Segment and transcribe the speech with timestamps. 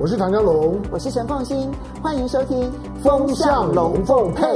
[0.00, 1.68] 我是唐湘龙，我是陈凤新，
[2.00, 2.70] 欢迎收听
[3.02, 4.46] 《风向龙凤配》。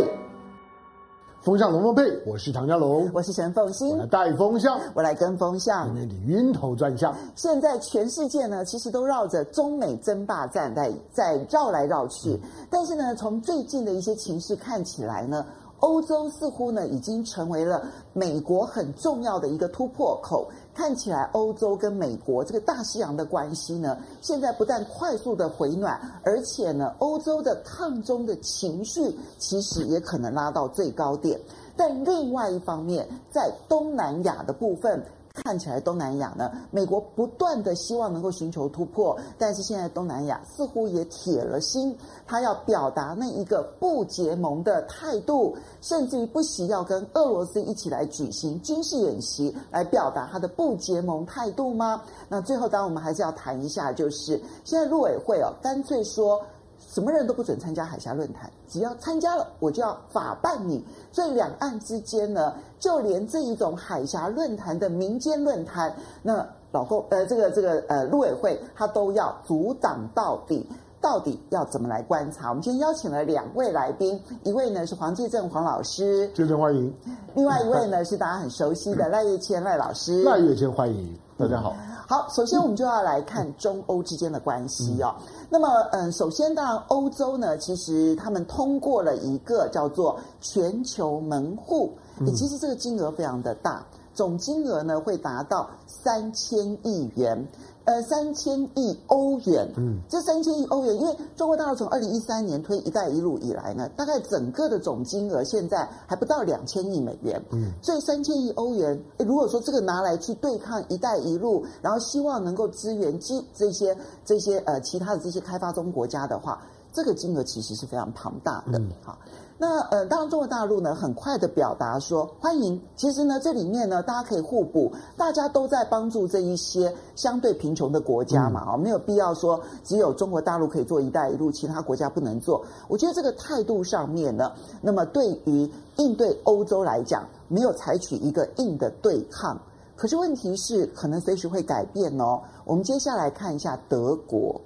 [1.40, 7.12] 风向龙凤配，我是唐家龙，我是陈凤新，我来带风向，我来跟风向，你晕头转向。
[7.34, 15.44] 现在全世界呢，其实都绕着中美争霸战在在绕来绕去，嗯、但是呢，从最近的一些情势看起来呢。
[15.82, 17.82] 欧洲似乎呢已经成为了
[18.12, 31.38] 美国很重要的一个突破口，看起来欧洲跟美国这个大西洋的关系呢，现在不但快速的回暖，而且呢，欧洲的抗中的情绪其实也可能拉到最高点。
[31.76, 35.02] 但另外一方面，在东南亚的部分。
[35.32, 41.96] 看起来东南亚呢，美国不断的希望能够寻求突破，但是现在东南亚似乎也铁了心，
[42.26, 52.02] 他要表达那一个不结盟的态度，甚至于不惜要跟俄罗斯一起来举行军事演习，来表达他的不结盟态度吗？
[52.28, 56.40] 那最后，当然我们还是要谈一下，就是现在陆委会哦，干脆说。
[56.88, 60.84] 什么人都不准参加海峡论坛，只要参加了，我就要法办你。
[61.10, 70.66] 所以两岸之间呢，就连这一种海峡论坛的民间论坛，那老公呃，这个这个呃，陆委会他都要阻挡到底。
[71.02, 72.50] 到底要怎么来观察？
[72.50, 76.88] 我们今天邀请了两位来宾，一位呢是黄继正黄老师，介正欢迎；
[77.34, 81.74] 另外一位呢是大家很熟悉的赖叶谦赖老师， 赖叶谦欢迎，大家好。
[82.12, 85.14] 好，首先我们就要来看中欧之间的关系哦。
[85.18, 93.82] 嗯、那么，嗯，首先当然，欧洲呢，其实他们通过了一个叫做全球门户，嗯、其实这个金额非常的大，
[94.12, 97.48] 总金额呢会达到三千亿元。
[97.84, 119.16] 呃，三千亿欧元，嗯，这三千亿欧元，因为中国大陆从二零一三年推“一带一路”以来呢，大概整个的总金额现在还不到两千亿美元，嗯，所以三千亿欧元，如果说这个拿来去对抗“一带一路”，然后希望能够支援基这些这些呃其他的这些开发中国家的话，这个金额其实是非常庞大的，好。
[119.58, 122.80] 那呃，当然，中国大陆呢，很快的表达说欢迎。
[122.96, 132.64] 其实呢，这里面呢，大家可以互补，大家都在帮助这一些相对贫穷的国家嘛，啊、嗯，没有必要说只有中国大陆可以做“一带一路”，其他国家不能做。
[132.88, 134.50] 我觉得这个态度上面呢，
[134.80, 139.56] 那么对于应对欧洲来讲，没有采取一个硬的对抗。
[139.94, 142.40] 可是问题是，可能随时会改变哦。
[142.64, 144.60] 我们接下来看一下德国。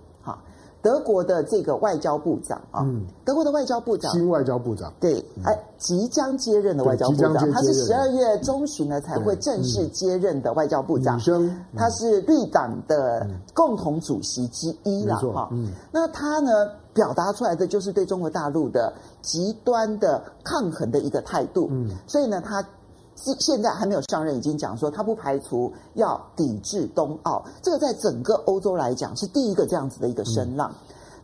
[0.87, 11.19] 德国的这个外交部长啊，嗯，德国的外交部长，新外交部长，对，哎，即将接任的外交部长，他是十二月中旬呢才会正式接任的外交部长，
[11.77, 15.49] 他是绿党的共同主席之一了哈。
[15.51, 16.53] 嗯，那他呢
[16.95, 18.93] 表达出来的就是对中国大陆的
[19.23, 22.65] 极端的抗衡的一个态度，嗯，所以呢他。
[23.17, 30.71] 现在还没有上任，已经讲说他不排除要抵制冬奥，这个在整个欧洲来讲是第一个这样子的一个声浪。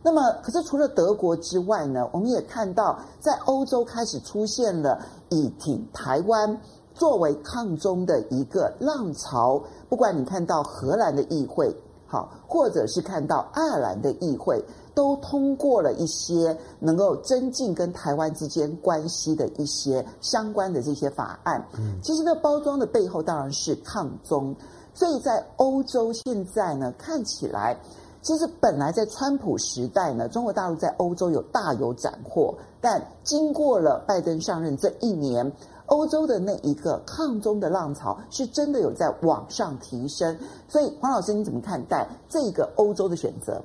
[0.05, 4.99] 那么，可是除了德国之外呢，我们也看到在欧洲开始出现了
[5.29, 6.59] 以挺台湾
[6.93, 9.63] 作为抗中的一个浪潮。
[9.87, 11.73] 不管你看到荷兰的议会，
[12.05, 14.61] 好，或者是看到爱尔兰的议会。
[14.93, 21.65] 都通过了一些能够增进跟台湾之间关系的一些相关的这些法案。
[21.77, 24.55] 嗯，其实这包装的背后当然是抗中，
[24.93, 27.77] 所以在欧洲现在呢，看起来
[28.21, 35.51] 其实本来在川普时代呢，中国大陆在欧洲有大有斩获，但经过了拜登上任这一年，
[35.87, 40.37] 欧洲的那一个抗中的浪潮是真的有在往上提升。
[40.69, 43.61] 所以黄老师你怎么看待这个欧洲的选择？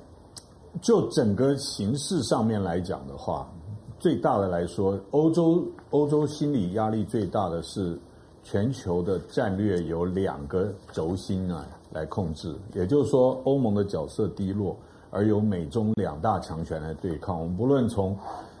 [0.81, 3.49] 就整个形势上面来讲的话，
[3.99, 7.97] 最大的来说，欧洲欧洲心理压力最大的是
[8.43, 14.77] 全球的战略有两个轴心啊来控制，也就是说，欧盟的角色低落，
[15.09, 17.39] 而由美中两大强权来对抗。
[17.39, 18.15] 我们不论从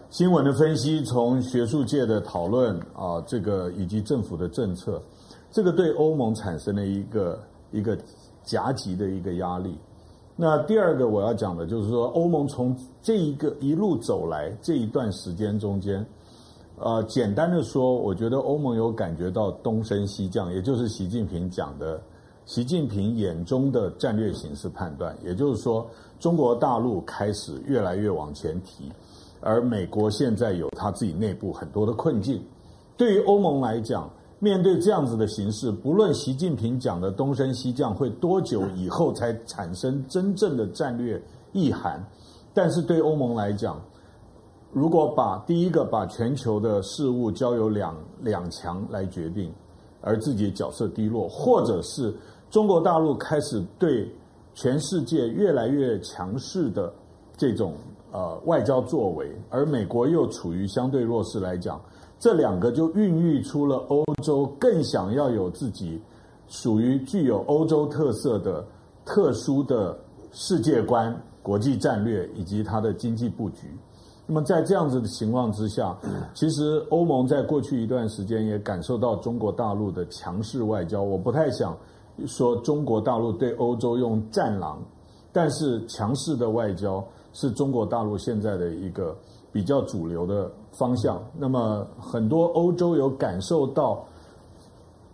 [0.09, 5.01] 新闻的分析，从学术界的讨论啊，这个以及政府的政策，
[5.51, 7.39] 这个对欧盟产生了一个
[7.71, 7.97] 一个
[8.43, 9.77] 夹击的一个压力。
[10.41, 16.05] 那第二个我要讲的就是说，欧盟从这一个一路走来这一段时间中间，
[16.77, 22.01] 呃，简单的说，我觉得欧盟有感觉到东升西降，也就是习近平讲的，
[22.45, 25.85] 习近平眼中的战略形势判断，也就是说，
[26.21, 28.89] 中国大陆开始越来越往前提，
[29.41, 32.41] 而美国现在有他自己内部很多的困境，
[32.95, 34.09] 对于欧盟来讲。
[34.41, 41.21] 面对这样子的形势，不论习近平讲的东升西降会多久以后才产生真正的战略
[41.51, 42.01] 意涵，
[42.53, 43.81] 但是对欧盟来讲，
[44.71, 49.53] 如果把第一个把全球的事务交由两两强来决定，
[49.99, 52.15] 而自己角色低落，或者是
[52.49, 54.09] 中国大陆开始对
[54.53, 56.93] 全世界越来越强势的
[57.35, 57.73] 这种
[58.13, 61.81] 呃外交作为，而美国又处于相对弱势来讲，
[62.19, 65.99] 这两个就孕育出了欧洲更想要有自己
[66.47, 68.65] 属于具有欧洲特色的
[69.05, 69.97] 特殊的
[70.31, 73.67] 世界观、国际战略以及它的经济布局。
[74.27, 75.97] 那么在这样子的情况之下，
[76.35, 81.01] 其实欧盟在过去一段时间也感受到中国大陆的强势外交。
[81.01, 81.75] 我不太想
[82.27, 84.83] 说中国大陆对欧洲用战狼，
[85.31, 89.17] 但是强势的外交是中国大陆现在的一个
[89.51, 91.21] 比较主流的方向。
[91.37, 94.05] 那么很多欧洲有感受到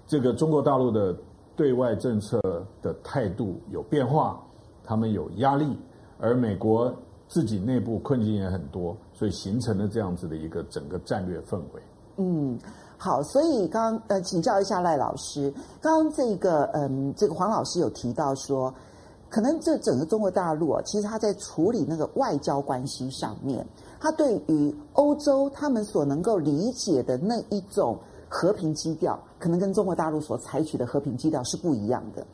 [0.07, 1.15] 这个中国大陆的
[1.55, 2.39] 对外政策
[2.81, 4.39] 的态度有变化，
[4.83, 5.77] 他们有压力，
[6.19, 6.93] 而美国。
[7.27, 11.81] 自己内部困境也很多，所以形成了这样子的一个整个战略氛围。
[12.17, 12.55] 嗯，
[12.99, 18.71] 好，所以刚呃，请教一下赖老师，刚刚这个嗯，这个黄老师有提到说，
[19.35, 23.67] 可能这整个中国大陆啊，其实他在处理那个外交关系上面，
[23.99, 27.97] 他对于欧洲他们所能够理解的那一种
[28.29, 32.25] 和平基调，可能跟中国大陆所采取的和平基调是不一样的。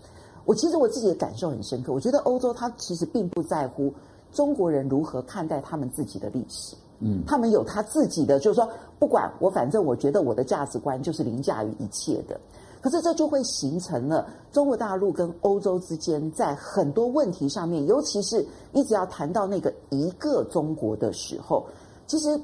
[0.46, 3.92] 我其实我自己的感受很深刻，我觉得欧洲他其实并不在乎。
[4.32, 6.76] 中国人如何看待他们自己的历史？
[7.00, 8.70] 嗯，他们有他自己的，就是说，
[9.00, 12.40] 不管我，反正我觉得我的价值观就是凌驾于一切的。
[12.82, 21.64] 可是这就会形成了中国大陆跟欧洲之间在很多问题上面，尤其是你只要谈到那个一个中国的时候，
[22.08, 22.40] 其实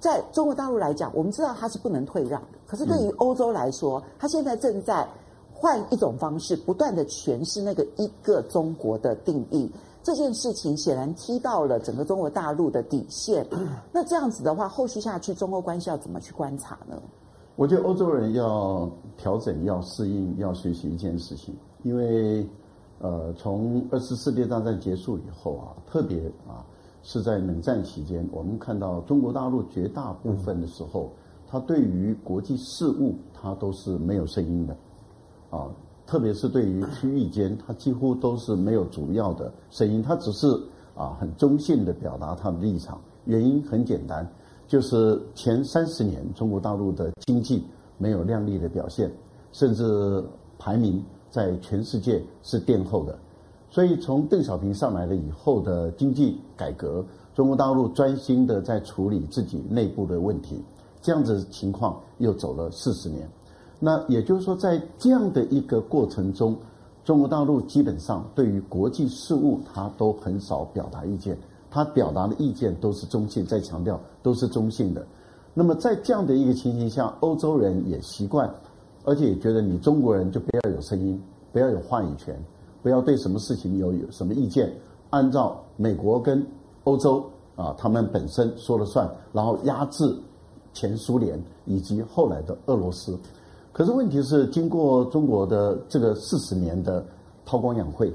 [0.00, 2.58] 在中国大陆来讲，我们知道它是不能退让的。
[2.66, 5.06] 可是对于欧洲来说，它现在正在
[5.52, 9.70] 换一种方式，不断的诠释那个一个中国的定义。
[10.02, 13.46] 这件事情显然踢到了整个中国大陆的底线。
[13.92, 17.00] 那这样子的话，后续下去中欧关系要怎么去观察呢？
[17.56, 22.46] 我觉得欧洲人要调整、要适应、要学习一件事情，因为
[22.98, 26.64] 呃，从二次世界大战结束以后啊，特别啊
[27.02, 31.12] 是在冷战期间，我们看到中国大陆绝大部分的时候，
[31.46, 34.76] 他对于国际事务他都是没有声音的
[35.50, 35.68] 啊。
[36.04, 40.46] 特别是对于区域间，他几乎都是没有主要的声音，他只是
[40.94, 43.00] 啊很中性的表达他的立场。
[43.24, 44.28] 原因很简单，
[44.72, 47.62] 就是前三十年中国大陆的经济
[47.98, 49.12] 没有亮丽的表现，
[49.52, 50.24] 甚至
[50.58, 53.18] 排名在全世界是垫后的。
[53.68, 57.04] 所以从邓小平上来了以后的经济改革，
[57.34, 60.64] 中国大陆专心的在处理自己内部的问题，
[61.02, 63.28] 这样子情况又走了四十年。
[63.78, 66.56] 那也就是说，在这样的一个过程中，
[67.04, 71.36] 中国大陆基本上对于国际事务，他都很少表达意见，
[71.72, 75.04] 他表达的意见都是中性，再强调都是中性的。
[75.54, 78.52] 那么在这样的一个情形下，欧洲人也习惯，
[79.04, 81.18] 而且也觉得你中国人就不要有声音，
[81.50, 82.38] 不要有话语权，
[82.82, 84.70] 不要对什么事情有有什么意见，
[85.08, 86.46] 按照美国跟
[86.84, 87.24] 欧洲
[87.56, 90.14] 啊他们本身说了算，然后压制
[90.74, 93.18] 前苏联以及后来的俄罗斯。
[93.72, 97.02] 可是问题是，经过中国的这个四十年的
[97.46, 98.12] 韬光养晦，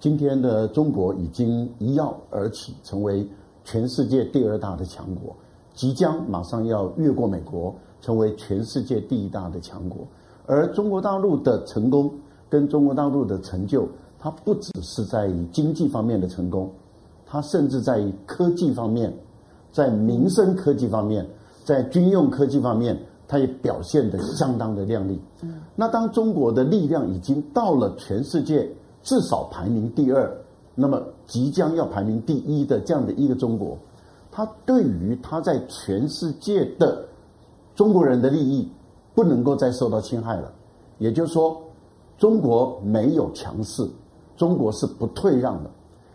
[0.00, 3.26] 今天的中国已经一跃而起，成为
[3.64, 5.34] 全世界第二大的强国，
[5.74, 10.06] 即将马上要越过美国，成为全世界第一大的强国。
[10.46, 12.12] 而中国大陆的成功
[12.48, 16.70] 跟中国大陆的成就，它不只是在于经济方面的成功，
[17.26, 19.12] 它甚至在于科技方面，
[19.72, 21.26] 在民生科技方面，
[21.64, 22.96] 在军用科技方面。
[23.30, 25.20] 它也表现得相当的亮丽。
[25.76, 28.66] 那当中国的力量已经到了全世界
[29.02, 30.30] 至少排名第二，
[30.74, 33.76] 那么即将要排名第一的这样的一个中国，
[34.30, 37.04] 它对于它在全世界的
[37.74, 38.70] 中国人的利益
[39.14, 40.52] 不能够再受到侵害了。
[40.98, 41.60] 也就是说，
[42.18, 43.88] 中国没有强势，
[44.36, 45.70] 中国是不退让的。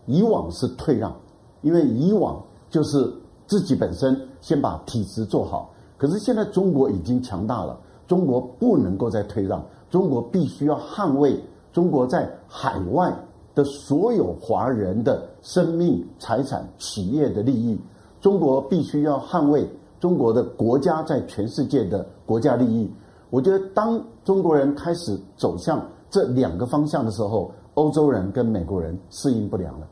[0.05, 1.15] 以往是退让，
[1.61, 3.09] 因为以往就是
[3.47, 5.69] 自己本身先把体质做好。
[5.97, 11.41] 可是现在中国已经强大了，中国不能够再退让，中国必须要捍卫
[11.73, 13.13] 中国在海外
[13.53, 17.77] 的所有华人的生命、财产、企业的利益，
[18.21, 19.67] 中国必须要捍卫
[19.99, 22.89] 中国的国家在全世界的国家利益。
[23.29, 29.87] 我觉得，当中国人开始走向这两个方向的时候，欧洲人跟美国人适应不良了。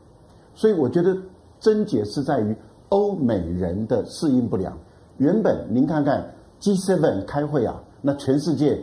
[0.54, 1.16] 所以，我觉得
[1.58, 2.56] 症结是在于
[2.90, 4.72] 欧美人的适应不良。
[5.18, 8.80] 原本您看看 G7 开会啊，那全世界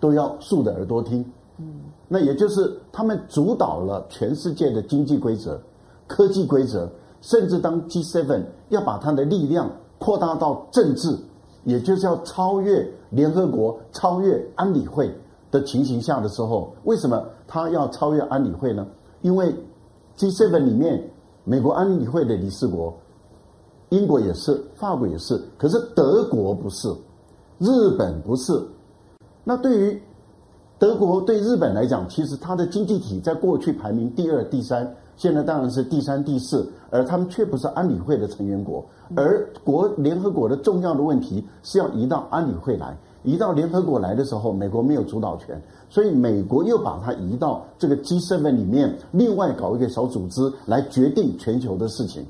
[0.00, 1.22] 都要竖着耳朵听，
[1.58, 1.80] 嗯，
[2.12, 5.58] 那也就是他们主导了全世界的经济规则、
[6.06, 6.86] 科技规则，
[7.22, 11.16] 甚至当 G7 要把它的力量扩大到政治，
[11.64, 15.10] 也就是要超越联合国、超越安理会
[15.50, 18.86] 的情形下的时候，为什么他要超越安理会呢？
[19.22, 19.50] 因为
[20.18, 21.02] G7 里面
[21.44, 22.92] 美国安理会的理事国，
[23.88, 26.94] 英国也是，法国也是，可是德国不是，
[27.58, 28.62] 日本不是。
[29.44, 30.02] 那对于
[30.82, 38.84] 德国对日本来讲，其实它的经济体在过去排名第二、第三，现在当然是第三、第四，而他们却不是安理会的成员国。
[39.14, 52.26] 而国联合国的重要的问题是要移到安理会来，移到联合国来的时候，美国没有主导权，所以美国又把它移到这个 G7 里面，另外搞一个小组织来决定全球的事情。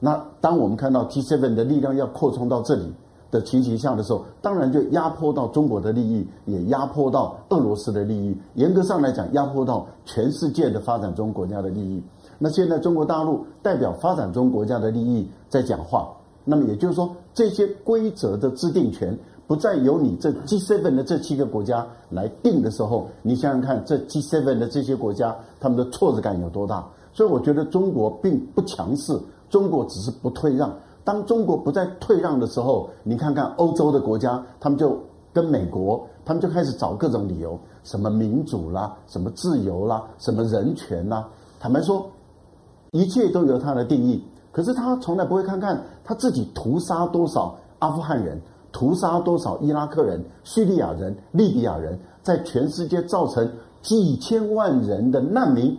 [0.00, 2.92] 那当我们看到 G7 的力量要扩充到这里。
[3.34, 8.36] 的情形下的时候，当然就压迫到中国的利益，也压迫到俄罗斯的利益。
[8.54, 12.00] 严格上来讲，压迫到全世界的发展中国家的利益。
[12.38, 16.08] 那现在中国大陆代表发展中国家的利益在讲话，
[16.44, 26.86] 那么也就是说，这些规则的制定权不再由你这 G7 的这七个国家来定的时候，你想想看，这 G7 的这些国家他们的挫折感有多大？
[27.12, 29.18] 所以我觉得中国并不强势，
[29.50, 30.72] 中国只是不退让。
[31.04, 34.98] 当中国不再退让的时候，你看看欧洲的国家，他们就
[35.32, 41.28] 跟美国，他们就开始找各种理由，什么民主啦，什么自由啦，什么人权啦。
[41.60, 42.06] 坦白说，
[42.92, 44.24] 一切都由他的定义。
[44.50, 48.40] 可是他从来不会看看他自己屠杀多少阿富汗人，
[48.72, 53.46] 屠杀多少伊拉克人、叙利亚人、利比亚人，在全世界造成
[53.82, 55.76] 几千万人的难民，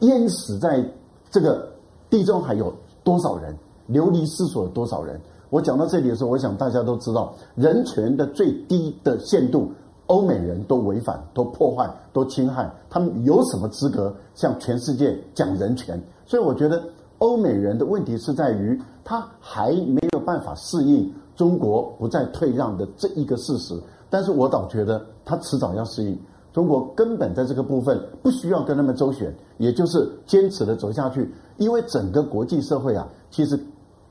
[0.00, 0.84] 淹死在
[1.30, 1.66] 这个
[2.10, 3.56] 地中海有多少人？
[3.86, 5.20] 流离失所多少人？
[5.48, 9.70] 我讲到这里的时候，我想大家都知道，人权的最低的限度，
[10.06, 16.02] 欧美人都违反、都破坏、都侵害，他们有什么资格向全世界讲人权？
[16.26, 16.82] 所以我觉得，
[17.18, 23.80] 欧美人的问题是在于，他还没有办法适应中国不再退让的这一个事实。
[24.10, 26.18] 但是我倒觉得，他迟早要适应。
[26.52, 33.56] 中国根本在这个部分不需要跟他们周旋，也就是坚持的走下去，因为整个国际社会啊，其实。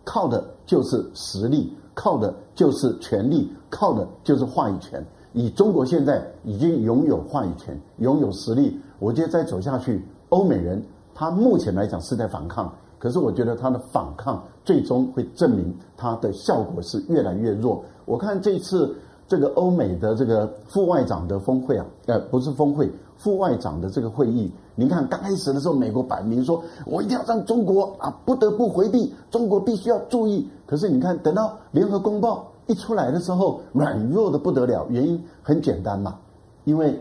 [0.05, 5.05] 靠的就是实力，靠的就是权力，靠的就是话语权。
[5.33, 10.81] 以中国现在已经拥有话语权，拥有实力，我觉得再走下去，欧美人
[11.13, 17.83] 他目前来讲是在反抗，可是我觉得他的反抗最终会证明他的效果是越来越弱。
[18.05, 18.95] 我看这次。
[19.27, 30.47] 这个欧美的这个副外长的峰会啊，呃，不是峰会，副外长的这个会议，您看刚开始的时候，美国摆明说，我一定要让中国啊不得不回避，中国必须要注意。
[30.65, 34.85] 可是你看，等到联合公报一出来的时候，软弱的不得了。
[34.89, 36.17] 原因很简单嘛，
[36.63, 36.99] 因为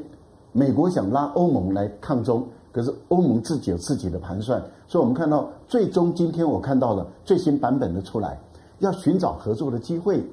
[0.52, 4.62] 美国想拉欧盟来抗中，可是欧盟自己有自己的盘算。
[4.86, 8.38] 所以我们看到，最终今天我看到了最新版本的出来，
[8.78, 10.24] 要寻找合作的机会。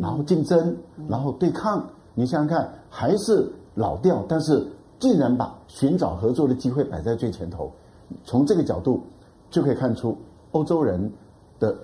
[0.00, 0.74] 然后竞争，
[1.06, 4.66] 然后对抗，你想想看，还是老调，但是
[5.02, 7.72] 竟然把寻找合作的机会摆在最前头，
[8.22, 9.02] 从这个角度
[9.50, 10.16] 就可以看出
[10.52, 11.12] 欧洲人
[11.58, 11.76] 的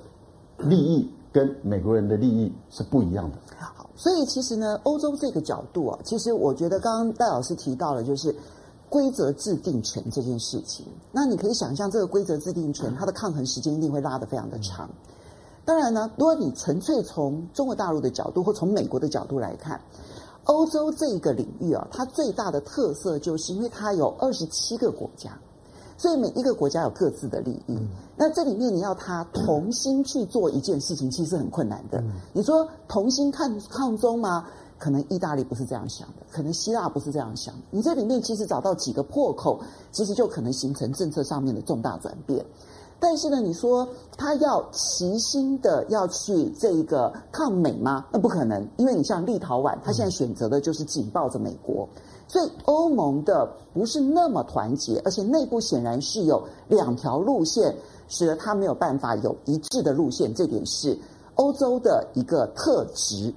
[0.58, 3.36] 利益跟美国人的利益是不一样的。
[3.58, 8.32] 好，所以其实呢，欧洲这个角度啊，其实我觉得刚刚戴老师提到了，就是
[8.88, 10.86] 规则制定权这件事情。
[11.10, 14.88] 那你可以想象，这个规则制定权它的抗衡时间一定会拉得非常的长。
[15.64, 19.80] 当然呢，如果你纯粹从中国大陆的角度或从美国的角度来看，
[20.48, 25.38] 欧洲这一个领域啊，它最大的特色就是因为它有二十七个国家，
[25.98, 27.74] 所以每一个国家有各自的利益。
[27.74, 31.98] 嗯、那这里面你要它同心去做一件事情，其实很困难的。
[32.00, 34.46] 嗯、你说同心抗抗中吗？
[34.78, 37.60] 可能意大利不是这样想的，可能希腊不是这样想的。
[37.70, 39.60] 你这里面其实找到几个破口，
[39.92, 42.46] 其实就可能形成政策上面的重大转变。
[43.00, 48.04] 但是呢，你说他要齐心的要去这个抗美吗？
[48.10, 51.88] 那不可能，因为你像立陶宛，他现在选择的就是紧抱着美国，
[52.26, 57.72] 所以欧盟的不是那么团结，而且内部显然是有两条路线，
[58.08, 60.34] 使得他没有办法有一致的路线。
[60.34, 60.98] 这点是
[61.36, 63.32] 欧洲的一个特质。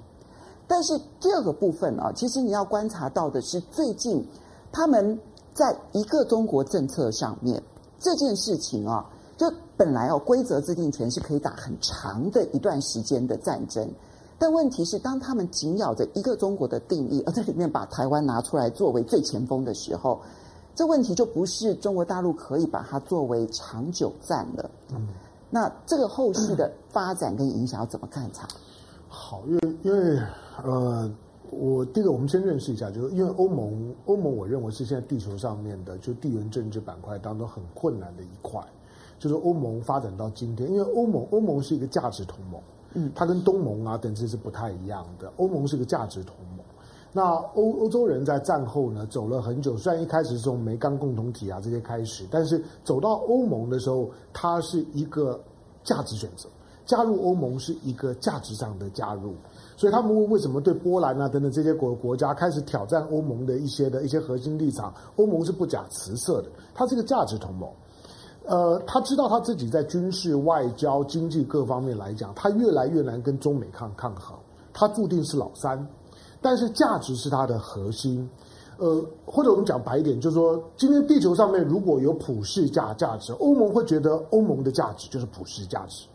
[0.68, 4.26] 但是第二个部分啊，其实你要观察到的是，最近
[4.72, 5.20] 他们
[5.54, 7.62] 在一个中国政策上面
[8.00, 9.08] 这件事情啊。
[9.42, 13.90] 就本来哦，规则制定权是可以打很长的一段时间的战争，
[14.38, 20.22] 但问题是，当他们紧咬着一个中国的定义，而在里面把台湾拿出来作为最前锋的时候，
[20.76, 24.70] 这问题就不是中国大陆可以把它作为长久战了。
[24.92, 25.08] 嗯，
[25.50, 28.48] 那这个后续的发展跟影响要怎么看它？
[29.10, 30.22] 好，因为因为
[30.64, 31.12] 呃，
[31.50, 38.64] 我第一个我们先认识一下，就是因为欧盟，欧盟我认为是现在地球上面的就地缘政治板块当中很困难的一块。
[39.22, 42.60] 就是欧盟发展到今天，因为欧盟欧盟是一个价值同盟，
[42.96, 45.32] 嗯，它跟东盟啊等这是不太一样的。
[45.38, 46.66] 欧盟是个价值同盟，
[47.14, 55.40] 那欧欧洲人在战后呢走了很久，虽然一开始是从煤钢共同体啊这些开始，但是走到欧盟的时候，它是一个
[55.84, 56.50] 价值选择，
[56.88, 59.36] 加入欧盟是一个价值上的加入。
[59.78, 64.92] 所以他们为什么对波兰啊等等这些国国家开始挑战欧盟的一些的一些核心立场？
[65.18, 67.70] 欧盟是不假辞色的，它是一个价值同盟。
[68.46, 74.38] 呃，他知道他自己在军事、外交、经济各方面来讲，他越来越难跟中美抗抗衡，
[74.74, 75.88] 他注定是老三。
[76.42, 78.28] 但是价值是他的核心。
[78.78, 86.08] 呃，或者我们讲白一点，就是说，今天地球上面如果有普世价价值，欧盟会觉得欧盟的价值就是普世价值。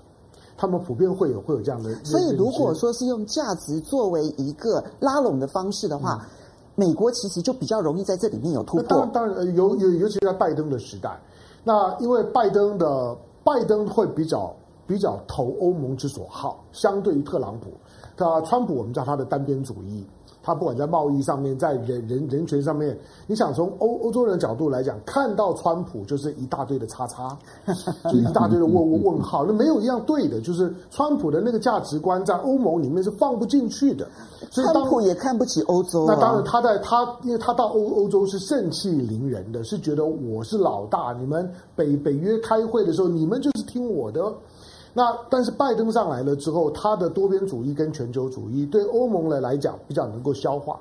[0.56, 6.28] 他们普遍会有会有这样的，所以如果说是用价值作为一个拉拢的方式的话，嗯、
[6.76, 8.84] 美国其实就比较容易在这里面有突破。
[8.84, 11.18] 当然，当然，尤尤尤其在拜登的时代，
[11.64, 14.54] 那因为拜登的拜登会比较
[14.86, 17.72] 比较投欧盟之所好，相对于特朗普，
[18.16, 20.06] 他川普我们叫他的单边主义。
[20.46, 27.36] 他不管在贸易上面，在人人人权上面，你想从欧欧洲人的角度来讲，看到川普就是一大堆的叉叉，
[28.08, 34.06] 就一大堆的问问问号，那没有一样对的，就是川普的那个价值观在欧盟里面是放不进去的。
[34.52, 36.14] 所以川普也看不起欧洲啊。
[36.14, 44.32] 那当然，他在他因为他到欧欧洲是盛气凌人的，是觉得我是老大，你们北北约开会的时候，你们就是听我的。
[44.96, 50.80] 那但是拜登上来了之后，他的多边主义跟全球主义对欧盟的来讲比较能够消化，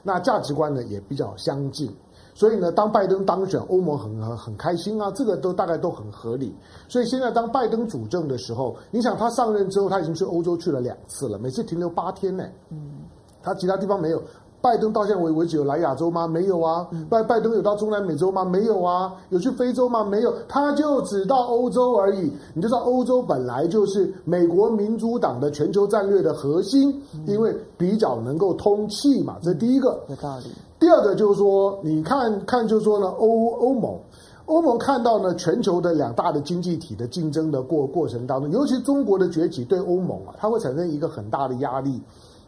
[0.00, 1.92] 那价值观呢也比较相近，
[2.34, 6.54] 所以呢，当拜登当选，欧盟很很很开心啊，这个都大概都很合理。
[6.88, 13.00] 所以现在当拜登主政的时候，你想他上任之后，他已经去欧洲去了两次了，每次停留八天呢，嗯，
[13.42, 14.22] 他其他地方没有。
[14.62, 16.28] 拜登到现在为为止有来亚洲吗？
[16.28, 16.86] 没有啊。
[17.10, 18.44] 拜拜登有到中南美洲吗？
[18.44, 19.12] 没有啊。
[19.30, 20.04] 有去非洲吗？
[20.04, 20.32] 没有。
[20.48, 22.32] 他就只到欧洲而已。
[22.54, 29.36] 你就知道欧洲本来就是美国民主党的全球战略的核心，因为比较能够通气嘛。
[29.42, 30.00] 这是第一个。
[30.08, 30.44] 有道理。
[30.78, 33.98] 第二个就是说，你看看就是说呢，欧欧盟，
[34.46, 42.00] 欧盟看到呢全球的两大的经济体的竞争的过过程当中，尤其中国的崛起对欧盟啊，它会产生一个很大的压力。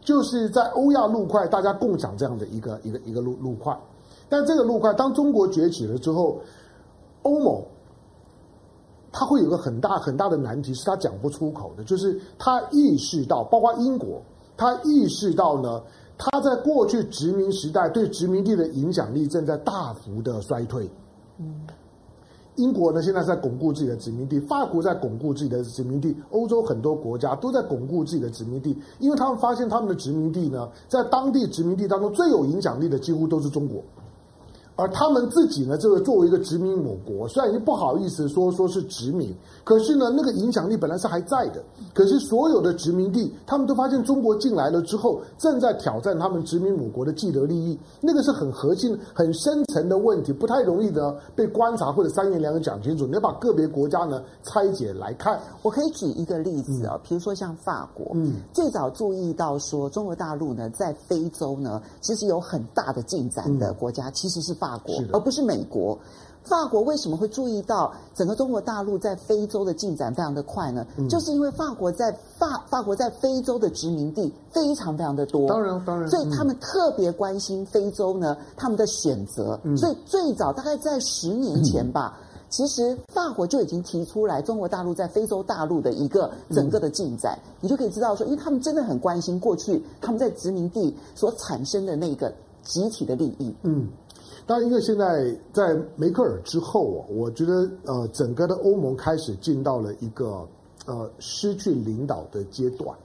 [0.05, 3.77] 就是在欧亚陆块，大家共享这样的一个一个一个陆陆块，
[4.29, 6.39] 但这个陆块当中国崛起了之后，
[7.23, 7.61] 欧盟
[9.11, 14.21] 它会有个很大很大的难题，是他讲不出口的，就是他意识到，包括英国，
[14.55, 15.81] 他意识到呢，
[16.17, 20.89] 他在过去殖民时代对殖民地的影响力正在大幅的衰退。
[21.39, 21.65] 嗯。
[22.55, 33.83] 英国呢，现在在巩固自己的殖民地；法国在巩固自己的殖民地；欧洲很多国家都在巩固自己的殖民地，因为他们发现他们的殖民地呢，在当地殖民地当中最有影响力的几乎都是中国。
[34.77, 39.33] 而他们自己呢，这个作为一个殖民母国，虽然已经不好意思说说是殖民，
[39.63, 41.63] 可是呢，那个影响力本来是还在的。
[41.93, 47.79] 可是所有的殖民地，他们都发现中国进来了之后，正在挑战他们殖民母国的既得利益。
[48.01, 53.05] 那个是很核心、很深层的问题，不太容易的被观察或者三言两语讲清楚。
[53.05, 55.39] 你要把个别国家呢拆解来看。
[55.61, 64.64] 我可以举一个例子啊、哦，比如说像法国，嗯，最早注意到说中国大陆呢在非洲呢其实有很大的进展的国家，其实是法。
[64.65, 65.95] 法国，而不是美国。
[66.43, 70.85] 法国为什么会注意到整个中国大陆在非洲的进展非常的快呢？
[70.97, 79.59] 嗯、就是因为法国在法法国在非洲的殖民地非常非常的多，当然当然，所以他们特别关心非洲呢，他们的选择。
[79.63, 92.31] 嗯、所以最早大概在十年前吧，嗯、其实法国就已经提出来中国大陆在非洲大陆的一个整个的进展，嗯、你就可以知道说，因为他们真的很关心过去他们在殖民地所产生的那个
[92.63, 93.51] 集体的利益。
[93.63, 93.87] 嗯。
[94.47, 100.47] 当然，因为现在在梅克尔之后啊，我觉得呃，整个的欧盟开始进到了一个
[100.85, 102.95] 呃失去领导的阶段，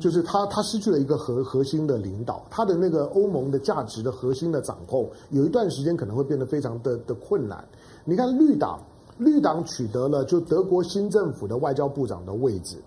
[0.00, 7.62] 就是他他失去了一个核核心的领导，他的那个欧盟的价值的核心的掌控，有一段时间可能会变得非常的的困难。
[8.06, 8.80] 你看绿党，
[9.18, 12.78] 绿党取得了就德国新政府的外交部长的位置。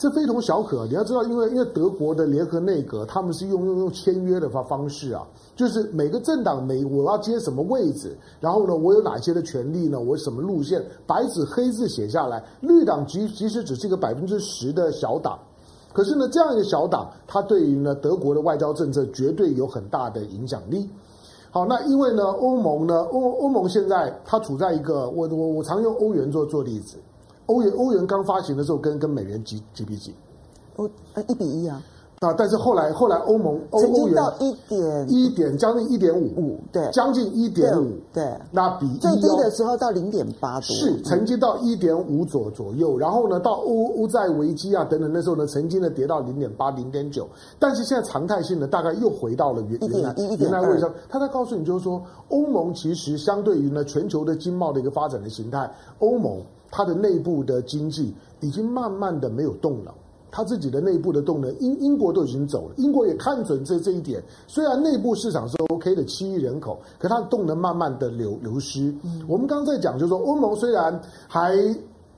[0.00, 10.00] 这非同小可，你要知道，因为因为德国的联合内阁，他们是用用用签约的方方式啊，就是每个政党每我要接什么位置，然后呢，我有哪些的权利呢？
[10.00, 12.42] 我什么路线，白纸黑字写下来。
[12.62, 15.38] 绿党即即使只是一个百分之十的小党，
[15.92, 20.88] 可是呢，这样一个小党，它对于呢德国的外交政策绝对有很大的影响力。
[21.50, 26.96] 好，那因为呢，欧盟呢，欧欧盟现在它处在一个，我我我常用欧元做做例子。
[27.50, 30.14] 欧元欧元刚发行的时候跟，跟跟美元几几比几？
[30.76, 31.82] 欧呃一比一啊。
[32.20, 36.26] 啊，但是后来后来欧盟欧欧元到一点一点将近一点五。
[36.36, 47.26] 五，对，将近一点五，对，那比最低的时候到零点八多，是曾经到一点五左左右，然后呢，到欧欧债危机啊等等那时候呢，曾经呢跌到零点八零点九，
[47.58, 56.38] 但是现在常态性的大概又回到了原原来原来位置上，他在告诉你就是说，欧盟其实相对于呢全球的经贸的一个发展的形态，欧盟
[56.70, 59.94] 它的内部的经济已经慢慢的没有动了。
[60.30, 64.22] 他自己的内部的动能，英英国都已经走了，英国也看准这这一点。
[64.46, 68.94] 虽然内部市场是 OK 的，七亿人口，可它的动能慢慢的流流失。
[69.02, 71.74] 嗯、我们刚刚在讲，就是说欧盟虽然还。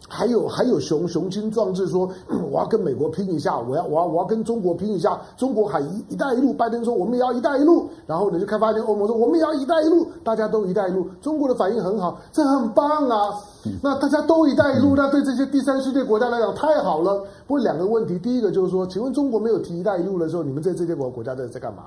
[0.08, 2.08] 还有还有雄雄心壮志说，
[2.50, 5.18] 我要跟美国拼一下，我要我要我要跟中国拼一下。
[5.36, 11.06] 中国还一一带一路，拜登说我们也要一带一路，然后呢就开发现欧盟说我们也要一带一路，大家都一带一路。
[11.20, 13.32] 中国的反应很好，这很棒啊。
[13.82, 17.24] 那大家都一带一路，那对这些第三世界国家来讲太好了。
[17.46, 21.84] 不过两个问题，第一个就是说，请问中国没有提一带一路的时候，你们在这些国国家在在干嘛？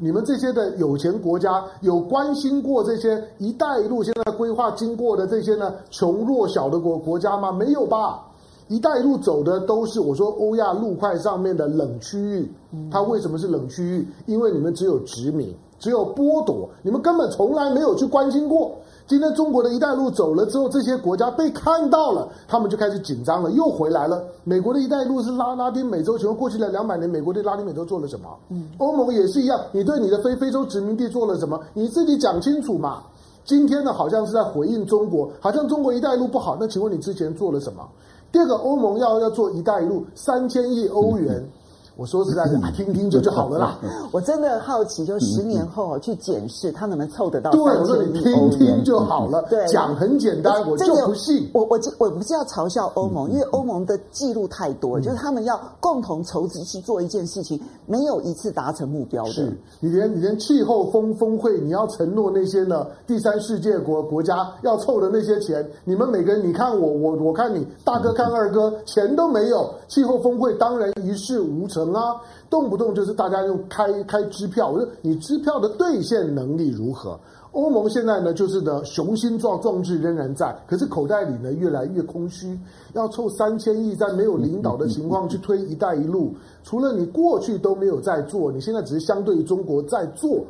[0.00, 7.52] 你们这些的有钱国家有关心过这些“一带一路”现在规划经过的这些呢穷弱小的国国家吗？
[7.52, 8.24] 没有吧
[8.68, 12.50] ？“一带一路”走的都是我说欧亚陆块上面的冷区域。
[12.90, 14.08] 它为什么是冷区域？
[14.26, 18.72] 因为你们只有殖民，只有剥夺，你们根本从来没有去关心过。
[19.08, 24.22] 今天中国的一带一路走了之后，这些国家被看到了，他们就开始紧张了，又回来了。
[24.44, 28.28] 美国的一带一路是拉拉丁美洲，请问过去的两百年，美国对拉丁美洲做了什么？
[28.50, 31.58] 嗯，欧盟也是一样，你对你的非非洲殖民地做了什么？
[31.72, 33.02] 你自己讲清楚嘛。
[33.46, 36.58] 今天呢，好像是在回应中国，好像中国一带一路不好。
[36.60, 37.88] 那请问你之前做了什么？
[38.30, 41.34] 第二个，欧盟要要做一带一路，三千亿欧元。
[41.36, 41.48] 嗯
[41.98, 43.76] 我说实在的，听听就就好了啦。
[44.12, 47.50] 我真的好奇，就十年后去检视他能不能凑得到。
[47.50, 49.42] 对，我说你听听就好了。
[49.50, 51.50] 对，讲很简单，我就不信。
[51.52, 59.32] 我我我不是要嘲笑欧盟，因为欧盟的记录太多，就是他们要共同筹资去做一件事情，没有一次达成目标的。
[59.32, 71.87] 是你连你连气候峰峰会，你要承诺那些呢第三世界国国家要凑的那些钱，你们每个人你看我我我看你大哥看二哥，钱都没有，气候峰会当然一事无成。
[71.92, 74.70] 啊，动不动就是大家用开开支票。
[74.70, 77.18] 我说你支票的兑现能力如何？
[77.52, 82.56] 欧盟现在呢，就是的雄心壮壮志仍然在，可是口袋里呢越来越空虚。
[82.92, 90.44] 要凑三千亿，在没有领导的情况去推“一带一路”，除了你过去都没有在做，你现在只是相对于中国在做。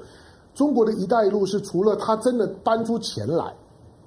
[0.55, 3.55] 中国的一带一路是除了他真的搬出钱来，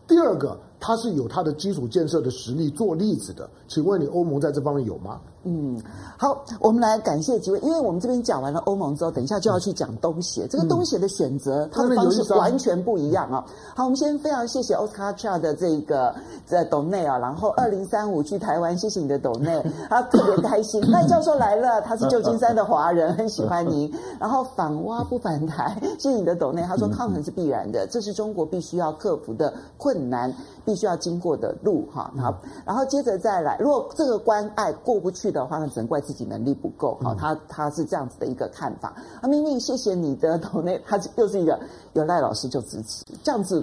[0.05, 3.49] 第二个他是有他的基础建设的实力做例子的。
[3.69, 5.21] 请问你欧盟在这方面有吗？
[5.43, 5.81] 嗯，
[6.17, 10.45] 好，我们来感谢几位，因为我们这边讲完了欧盟之后，等一下就要去讲东协。
[10.47, 13.43] 这个东协的选择，它的方式完全不一样啊。
[13.75, 16.13] 好，我们先非常谢谢奥斯卡恰的这个
[16.45, 20.81] 在斗内啊，然后二零三五去台湾，谢谢你的斗内，他特别开心。
[20.91, 23.91] 赖教授来了，他是旧金山的华人，很喜欢您。
[24.19, 30.31] 然后反挖不反台，谢谢你的斗内，他说抗衡是必然的，这是中国必须要克服的困难，
[30.63, 32.13] 必须要经过的路哈。
[32.19, 35.31] 好，然后接着再来，如果这个关爱过不去。
[35.31, 36.97] 的话那，只能怪自己能力不够。
[37.01, 38.93] 好，他他是这样子的一个看法。
[39.21, 41.57] 啊，明明谢谢你的同类，他又是一个
[41.93, 43.61] 有赖老师就支持，这样子，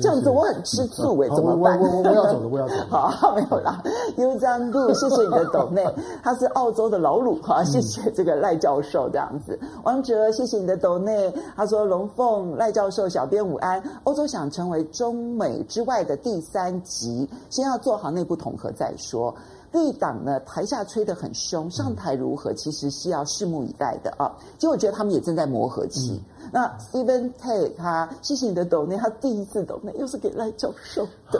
[0.00, 1.78] 这样子我很吃醋哎，怎么办？
[1.78, 2.86] 我我我要走了，我要走了。
[2.90, 3.82] 好，没有啦。
[4.16, 5.84] 悠张路，谢谢你的抖内，
[6.22, 9.58] 他是澳洲的老鲁哈，谢谢这个赖教授这样子。
[9.84, 13.82] 王哲，谢谢你的抖内，他说龙凤赖教授小编午安。
[14.04, 19.34] 欧洲想成为中美之外的第三极，先要做好内部统合再说。
[19.70, 24.32] 绿党呢，台下吹得很凶，上台如何，其实是要拭目以待的啊。
[24.56, 26.22] 其实我觉得他们也正在磨合期。
[26.40, 31.38] 嗯、那 Steven Tay 他谢谢你的抖内，他第一次抖内又是给赖教授的。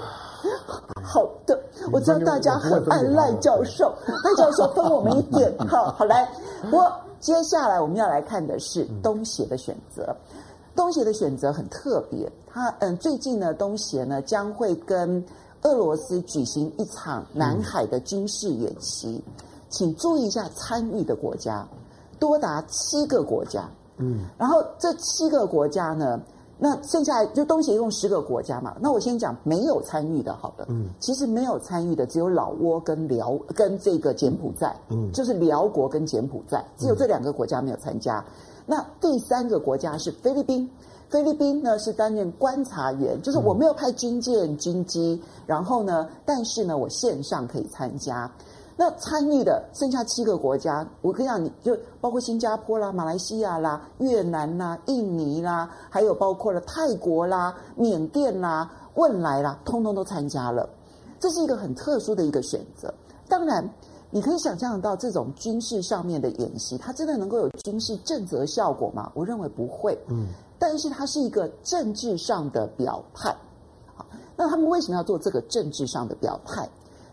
[1.02, 1.58] 好的，
[1.90, 5.50] 我知道大家很爱赖教授，赖教授分我们一点。
[5.66, 6.30] 好， 好来。
[6.64, 10.14] 不过接下来我们要来看的是东协的选择。
[10.76, 15.24] 东协的选择很特别，他嗯，最近呢，东协呢将会跟。
[15.62, 19.22] 俄罗斯举行一场南海的军事演习，
[19.68, 21.66] 请注意一下参与的国家
[22.18, 23.68] 多达七个国家。
[23.96, 26.20] 嗯，然后这七个国家呢，
[26.56, 28.76] 那剩下就东协一共十个国家嘛。
[28.80, 30.64] 那我先讲没有参与的，好的。
[30.68, 34.76] 嗯，其实没有参与的只有老挝跟辽跟这个柬埔寨。
[34.90, 38.24] 嗯，就是辽国跟柬埔寨，只有这两个国家没有参加。
[38.64, 40.70] 那第三个国家是菲律宾。
[41.08, 48.30] 菲律宾呢是担任观察员，就是我没有派军舰、军机，然后呢，但是呢，我线上可以参加。
[48.76, 60.68] 那参与的剩下七个国家，我跟你讲，你就包括新加坡啦、马来西亚啦、越南啦、印尼啦，还有包括了泰国啦、缅甸啦、汶莱啦，通通都参加了。
[61.18, 62.92] 这是一个很特殊的一个选择。
[63.28, 63.68] 当然，
[64.10, 69.10] 你可以想象得到这种军事上面的演习，它真的能够有军事震慑效果吗？
[69.14, 69.98] 我认为不会。
[70.06, 73.34] 嗯，但是它是一个政治上的表态。
[73.94, 74.04] 好，
[74.36, 76.68] 那他们为什么要做这个政治上的表态？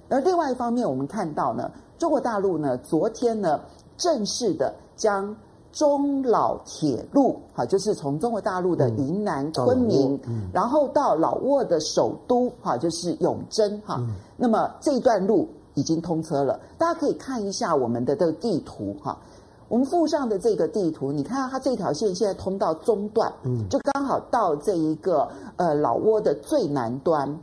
[0.10, 3.60] 而另外一方面，我们看到呢，中国大陆呢，昨天呢，
[3.97, 5.36] 正式的将
[5.71, 10.19] 中老铁路，哈，就是从中国大陆的云南昆明，
[10.53, 14.01] 然后到老挝的首都，哈，就是永贞，哈，
[14.38, 15.47] 那么这一段路。
[15.77, 19.19] 已经通车了，大家可以看一下我们的这个地图哈。
[19.67, 27.39] 我们附上的这个地图，你看到它这条线现在通到中段，嗯，就刚好到这一个呃老挝的最南端。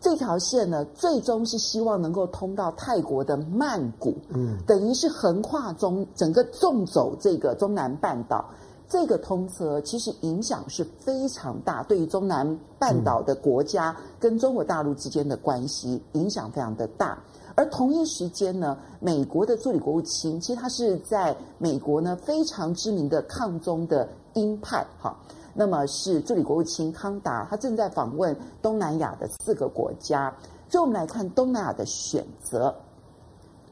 [0.00, 8.44] 这条线呢，最终是希望能够通到泰国的曼谷，嗯，等于是横跨中整个纵走这个中南半岛。
[8.88, 17.16] 这个通车其实影响是非常大，对于中南半岛的国家跟中国大陆之间的关系影响非常的大。
[17.54, 25.16] 而同一时间呢，美国的助理国务卿，其实他是在美国呢非常知名的抗中的鹰派，哈，
[25.52, 30.34] 那么是助理国务卿康达，他正在访问东南亚的四个国家，
[30.68, 32.74] 所以我们来看东南亚的选择。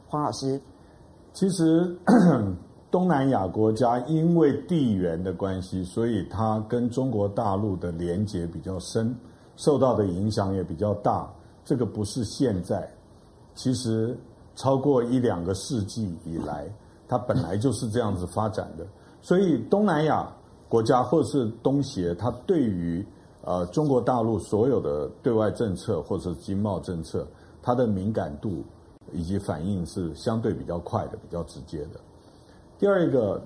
[0.09, 0.61] 黄老师，
[1.33, 1.97] 其实
[2.91, 9.15] 东南亚国家因为地缘的关系，所以它跟中国大陆的连结比较深，
[9.57, 11.31] 受到的影响也比较大。
[11.65, 12.91] 这个不是现在。
[13.59, 14.17] 其实
[14.55, 16.73] 超过一两个世纪以来，
[17.09, 18.87] 它本来就是这样子发展的。
[19.21, 20.33] 所以东南亚
[20.69, 23.05] 国家或是东协，它对于
[23.43, 27.27] 呃中国大陆所有的对外政策或者是经贸政策，
[27.61, 28.63] 它的敏感度
[29.13, 31.99] 以及反应是相对比较快的、比较直接的。
[32.79, 33.43] 第二一个，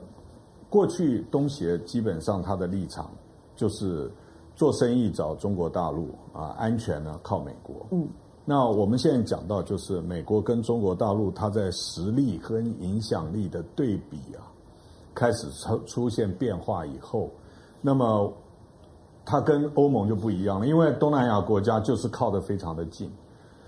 [0.69, 3.11] 过去东协基本上它的立场
[3.57, 4.13] 就是
[4.55, 7.87] 做生意找中国大陆啊，安全呢靠美国。
[7.93, 8.07] 嗯。
[8.45, 14.43] 那我们现在讲到，就是美国跟中国大陆，它在实力和影响力的对比啊，
[15.15, 17.31] 开始出出现变化以后，
[17.81, 18.33] 那么
[19.25, 23.09] 它跟欧盟就不一样了，因为东南亚国家就是靠得非常的近，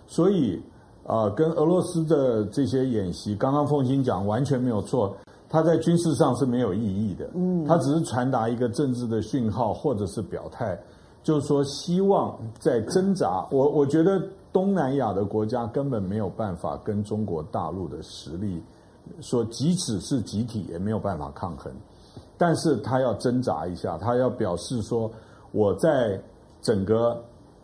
[0.09, 0.61] 所以
[1.07, 5.17] 啊、呃，跟俄罗斯的这些演习，刚刚凤馨讲完全没有错，
[5.49, 10.77] 它在军事上是没有意义的，嗯，它只是传达一个政治的讯号或者是表态，
[11.23, 14.21] 就是说希望在挣扎，我我觉得。
[14.55, 18.63] 东南亚的国家根本没有办法跟中国大陆的实力
[19.21, 21.73] 说，即使是集体也没有办法抗衡。
[22.39, 25.11] 但是他要挣扎一下，他要表示说，
[25.51, 26.23] 我在
[26.63, 27.21] 整个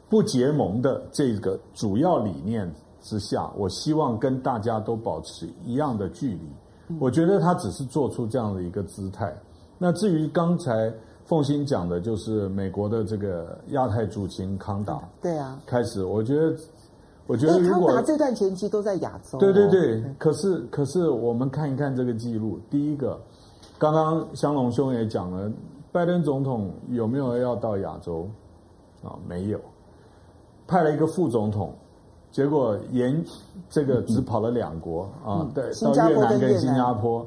[0.09, 2.68] 不结盟的这个主要理念
[3.00, 6.96] 之下，我希望跟大家都保持一样的距离。
[6.98, 9.33] 我觉得他只是做出这样的一个姿态。
[9.79, 10.92] 那至于刚才。
[11.30, 16.56] 凤新讲的就是美国的这个亚太主情康达，对啊，开始我觉得，
[17.28, 23.16] 我觉得如果康达这段前期都在亚洲，对对对，可是可是我们看一看这个记录，第一个，
[23.78, 25.48] 刚刚香龙兄也讲了，
[25.92, 28.28] 拜登总统有没有要到亚洲？
[29.04, 29.14] 啊？
[29.28, 29.60] 没有，
[30.66, 31.72] 派了一个副总统，
[32.32, 33.24] 结果演
[33.68, 35.08] 这个只跑了两国。
[35.24, 37.24] 啊，对，到越南跟新加坡，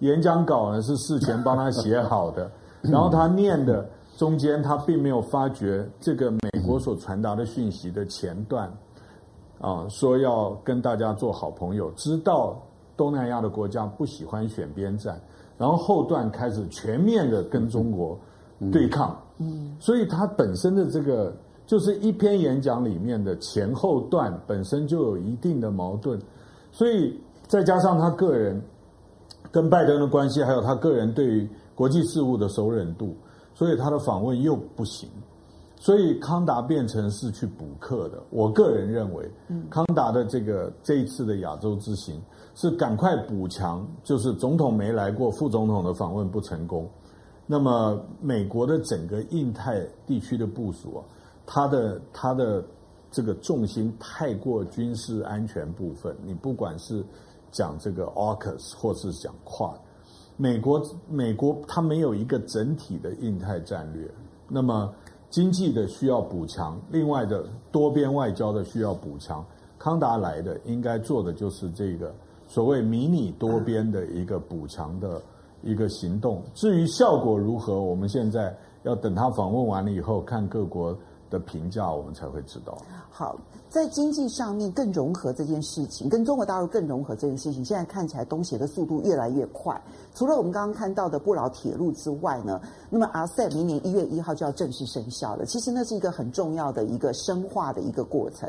[0.00, 2.50] 演讲稿呢是事前帮他写好的。
[2.84, 8.70] 然后他念的中间，他并没有发觉这个美国所传达的讯息的前段，
[9.58, 12.60] 啊，说要跟大家做好朋友，知道
[12.96, 15.18] 东南亚的国家不喜欢选边站，
[15.56, 18.18] 然后后段开始全面的跟中国
[18.70, 21.34] 对抗，嗯，所以他本身的这个
[21.66, 26.20] 就是一篇演讲里面的前后段本身就有一定的矛盾，
[26.70, 28.62] 所以再加上他个人
[29.50, 31.48] 跟拜登的关系，还有他个人对于。
[31.74, 33.16] 国际事务的熟稔度，
[33.54, 35.08] 所以他的访问又不行，
[35.76, 38.22] 所以康达变成是去补课的。
[38.30, 39.30] 我个人认为，
[39.68, 42.22] 康达的这个这一次的亚洲之行
[42.54, 46.88] 是赶快补强，就是总统没来过，副总统的访问不成功。
[47.46, 51.04] 那么美国的整个印太地区的部署啊，
[51.44, 52.64] 它的它的
[53.10, 57.04] 这个重心太过军事安全部分，你不管是
[57.50, 59.76] 讲这个 AUKUS 或是讲 QUAD。
[60.36, 64.08] 美国，美国它没有一个整体的印太战略，
[64.48, 64.92] 那么
[65.30, 69.44] 经济的需要补强，另外的多边外交的需要补强。
[69.78, 72.14] 康达来的应该做的就是这个
[72.46, 75.20] 所谓迷你多边的一个补强的
[75.62, 76.42] 一个行动。
[76.54, 80.96] 至于效果如何，我们现在要等他访问完了以后，看各国
[81.30, 82.76] 的评价，我们才会知道。
[83.10, 83.36] 好。
[83.70, 89.82] 在经济上面更融合这件事情，跟中国大陆更融合这件事情，现在看起来东协的速度越来越快。
[90.14, 95.44] 除了我们刚刚看到的不老铁路之外呢，那么阿萨明年一月一号就要正式生效了。
[95.44, 98.48] 其实那是一个很重要的一个深化的一个过程。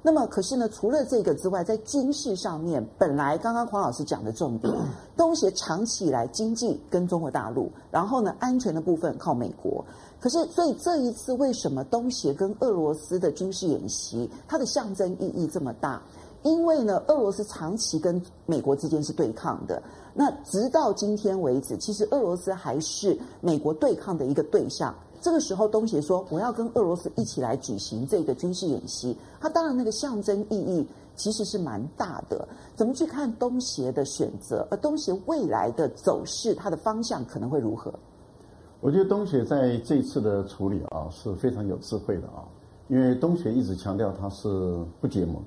[0.00, 4.72] 那么，可是呢，除了这个之外，在军事上面，本来刚刚黄老师讲的重点，
[5.16, 9.84] 东协长期以来经济跟中国大陆，然后呢，安全的部分靠美国。
[10.20, 16.00] 可是，所以这一次为什么东协跟俄罗斯的军事演习，它的象征意义这么大？
[16.44, 19.82] 因为呢，俄罗斯长期跟美国之间是对抗的。
[20.14, 24.94] 那直到今天为止，其实俄罗斯还是美国对抗的一个对象。
[25.20, 32.46] 这个时候，东协说我要跟俄罗斯一起来举行这个军事演习，它当然那个象征意义其实是蛮大的。
[32.74, 34.66] 怎么去看东协的选择？
[34.70, 37.92] 而东协未来的走势，它的方向可能会如何？
[38.80, 42.46] 我觉得东协在这次的处理啊是非常有智慧的啊，
[42.86, 44.48] 因为东协一直强调它是
[45.00, 45.42] 不结盟。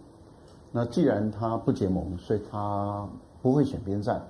[0.71, 3.07] 那既然它不结盟，所以它
[3.41, 4.21] 不会选边站，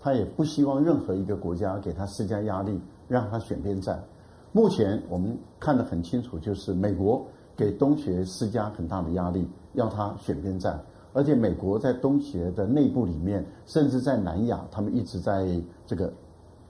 [0.00, 4.02] 它也不希望任何一个国家给它施加压力，让它选边站。
[4.58, 7.24] 目前我们看得很清楚，就是美国
[7.56, 15.46] 给东协施加很大的压力，要他选边站，而且美国在东协的内部里面，甚至在南亚，他们一直在
[15.86, 16.12] 这个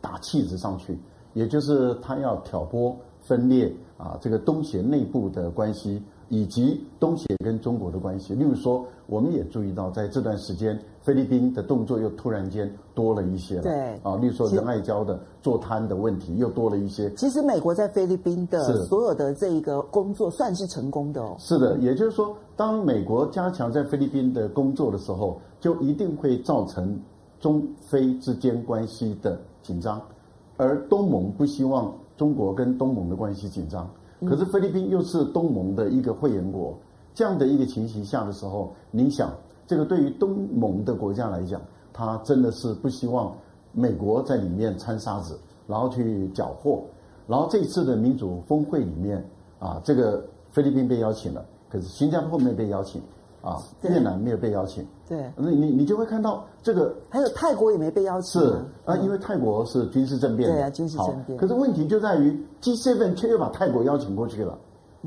[0.02, 0.98] 打气子上去，
[1.32, 6.02] 也就是他要挑拨分裂啊，这个东协内部的关系。
[6.30, 13.62] 以及东协跟中国的关系，例如说，我们也注意到，在这段时间，菲律宾的动作又突然间多了一些了。
[13.62, 17.10] 对啊，例如说仁爱礁的坐滩的问题又多了一些。
[17.14, 21.34] 其实美国在菲律宾的所有的这一个工作算是成功的哦。
[21.38, 27.00] 是的，也就是说，当美国加强在菲律宾的工作的时候，就一定会造成
[27.40, 29.98] 中非之间关系的紧张，
[30.58, 33.88] 而东盟不希望中国跟东盟的关系紧张。
[34.26, 36.78] 可是菲律宾又是东盟的一个会员国，
[37.14, 39.32] 这样的一个情形下的时候，你想，
[39.68, 41.60] 这个对于东盟的国家来讲，
[41.92, 43.32] 他真的是不希望
[43.70, 46.82] 美国在里面掺沙子，然后去搅和。
[47.28, 49.24] 然后这次的民主峰会里面，
[49.60, 53.00] 啊，这个菲律宾被邀请了，可是新加坡没有被邀请。
[53.40, 54.84] 啊，越南没有被邀请。
[55.08, 58.42] 对，那你你就会看到这个，还有泰国也没被邀请。
[58.42, 60.50] 是啊，因为泰国是军事政变。
[60.50, 61.38] 对啊，军事政变。
[61.38, 64.58] 可是问题就在于 G7 却又把泰国邀请过去了，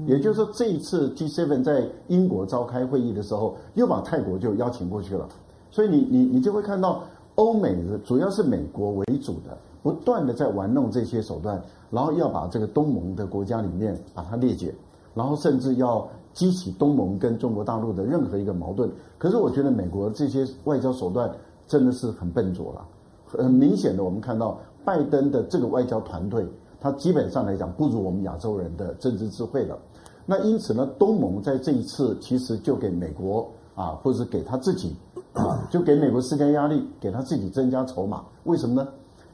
[0.06, 5.28] 也就是说这一次 G7 在英国召开会议的时候，又把泰国就邀请过去了。
[5.70, 7.04] 所以你你你就会看到
[7.36, 14.74] 欧美的主要是美国为主的，不断的在玩弄这些手段，然后要把这个东盟的国家里面把它裂解，
[15.14, 16.08] 然后甚至要。
[16.34, 21.30] 激起东盟跟中国大陆的任何一个矛盾，可是我觉得美国这些外交手段
[21.68, 22.88] 真的是很笨拙了。
[23.26, 26.48] 很明显的，我们看到拜登的这个外交团队，
[26.82, 29.78] 他基本上来讲不如我们亚洲人的政治智慧了。
[30.26, 34.96] 那因此呢，东盟在这一次其实就给美国啊，或者是给他自己
[35.34, 38.24] 啊，就给美国施加压力，给他自己增加筹码。
[38.44, 38.88] 为什么呢？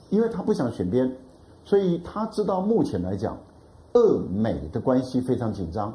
[0.09, 1.11] 因为他不想选边，
[1.65, 3.37] 所以他知道目前来讲，
[3.93, 5.93] 俄美的关系非常紧张。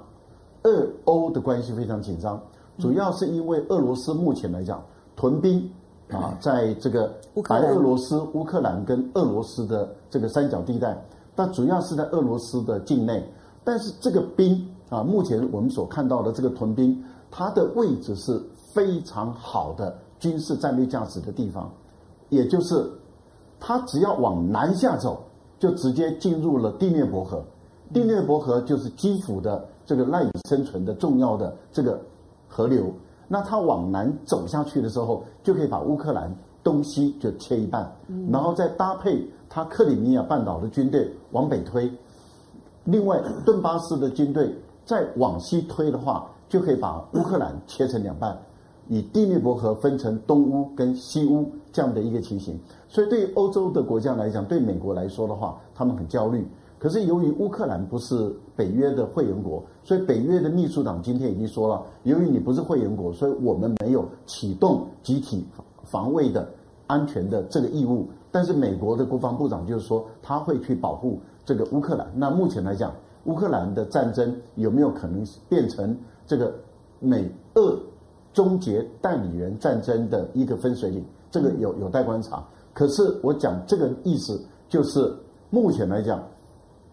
[0.65, 2.41] 俄欧的关系非常紧张，
[2.79, 4.81] 主要是因为俄罗斯目前来讲
[5.17, 5.69] 屯兵
[6.09, 7.13] 啊，在这个
[7.49, 10.97] 白俄罗斯、乌克兰跟俄罗斯的这个三角地带，
[11.43, 13.29] 但主要是在俄罗斯的境内。
[13.65, 17.03] 但是这个兵啊，目前我们所看到的这个屯兵，
[17.33, 18.41] 它的位置是
[18.73, 21.69] 非常好的军事战略价值的地方，
[22.29, 22.89] 也就是
[23.59, 25.25] 它只要往南下走，
[25.59, 27.43] 就直接进入了第聂伯河。
[27.93, 29.67] 第聂伯河就是基辅的。
[29.85, 32.01] 这个赖以生存的重要的这个
[32.47, 32.85] 河流，
[33.27, 37.93] 那它往南走下去的时候，就可以把乌克兰东西就切一半，
[38.31, 41.93] 然后再搭配它克里米亚半岛的军队往北推，
[42.85, 44.51] 另外顿巴斯的军队
[44.87, 48.35] 再往西推的话，就可以把乌克兰切成两半，
[48.89, 52.59] 以第聂伯河分成东乌跟西乌这样的一个情形。
[52.89, 56.49] 所以对于欧洲的国家来讲，对美国来说的话，他们很焦虑。
[56.79, 65.47] 可是由于乌克兰不是北约的会员国，所以北约的秘书长今天已经说了，由于你不是会员国，所以我们没有启动集体
[65.85, 66.49] 防卫的
[66.87, 68.09] 安全的这个义务。
[68.33, 72.11] 但是美国的国防部长就是说，他会去保护这个乌克兰。
[72.17, 72.93] 那目前来讲，
[73.27, 76.53] 乌克兰的战争有没有可能变成这个
[76.99, 77.79] 美俄
[78.33, 81.05] 终结代理人战争的一个分水岭？
[81.31, 82.43] 这个有有待观察。
[82.73, 85.15] 可是我讲这个意思，就是
[85.51, 86.21] 目前来讲。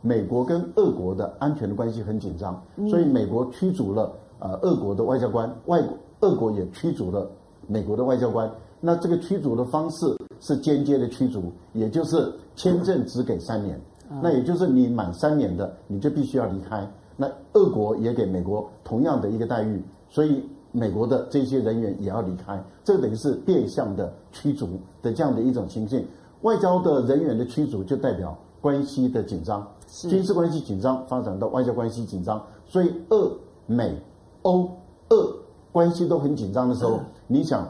[0.01, 5.83] 美国跟俄国的安全的关系很紧张，所以美国驱逐了呃俄国的外交官，外
[6.21, 7.29] 俄国也驱逐了
[7.67, 8.49] 美国的外交官。
[8.79, 13.79] 那这个驱逐的方式是间接的驱逐，也就是签证只给三年，
[14.21, 16.89] 那也就是你满三年的你就必须要离开。
[17.15, 24.67] 那俄国也给美国同样的一个待遇，所以美国的这些人员也要离开，这个等于是变相的驱逐
[25.01, 26.05] 的这样的一种情形。
[26.41, 29.67] 外交的人员的驱逐就代表关系的紧张。
[29.87, 33.29] 军事关系紧张发展到外交关系紧张，所以俄
[33.65, 33.99] 美
[34.43, 34.69] 欧
[35.09, 35.35] 俄
[35.71, 37.67] 关系都很紧张的时候，嗯、你想，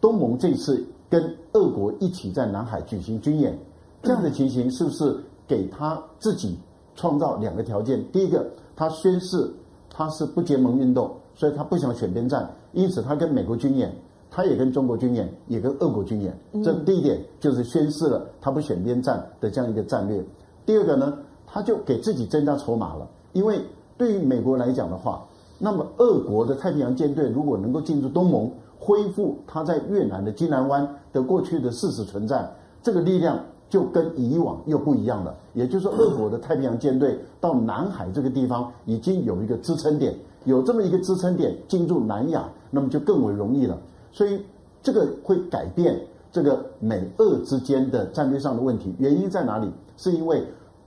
[0.00, 3.54] 东盟这次跟俄国一起在南海举行军演，
[4.02, 5.14] 这样的情形是不是
[5.46, 6.58] 给他自己
[6.94, 8.02] 创造两个条件？
[8.10, 9.46] 第一个，他宣誓
[9.90, 13.94] 他是不结盟运动，所以他不想选边站，因此他跟美国军演，
[14.30, 16.34] 他也跟中国军演，也跟俄国军演。
[16.64, 20.24] 这第一点就是宣示了他不选边站的这样一个战略。
[20.64, 23.60] 第二个呢，他就给自己增加筹码了，因为
[23.98, 25.22] 对于美国来讲的话，
[25.58, 32.50] 那么俄国的太平洋舰队如果能够进入东盟，恢复他在越南的金兰湾的过去的事实存在，
[32.82, 33.38] 这个力量
[33.68, 35.34] 就跟以往又不一样了。
[35.54, 43.78] 也就是说，俄国的太平洋舰队到南海这个地方已经有一个支撑点，有这么一个支撑点进入南亚，那么就更为容易了。
[44.10, 44.40] 所以
[44.82, 46.00] 这个会改变
[46.30, 48.94] 这个美俄之间的战略上的问题。
[48.98, 49.70] 原因在哪里？
[49.98, 50.42] 是因为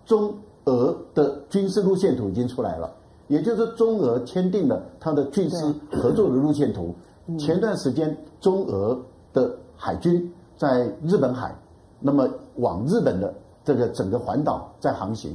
[0.05, 0.33] 中
[0.65, 2.91] 俄的军事路线图已经出来了，
[3.27, 6.93] 也就是中俄签订了他的军事合作的路线图。
[7.37, 8.99] 前段时间，中俄
[9.31, 11.53] 的海军在日本海，
[11.99, 15.31] 那么往日本的这个整个环岛在航行；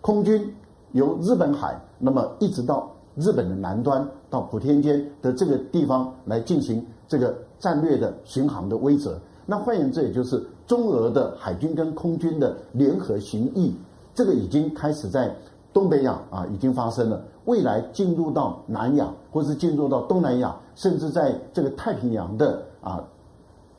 [0.00, 0.54] 空军
[0.92, 9.14] 由日本海，那么一直到日本的南端，到普天间的这个地方来进行这个战略的巡航的威慑。
[9.44, 13.74] 那换言之，也就是中俄的海军跟空军的联合行役，
[14.14, 15.34] 这个已经开始在
[15.72, 17.22] 东北亚啊已经发生了。
[17.44, 23.02] 未来进入到南亚，或是进入到东南亚，甚至在这个太平洋的啊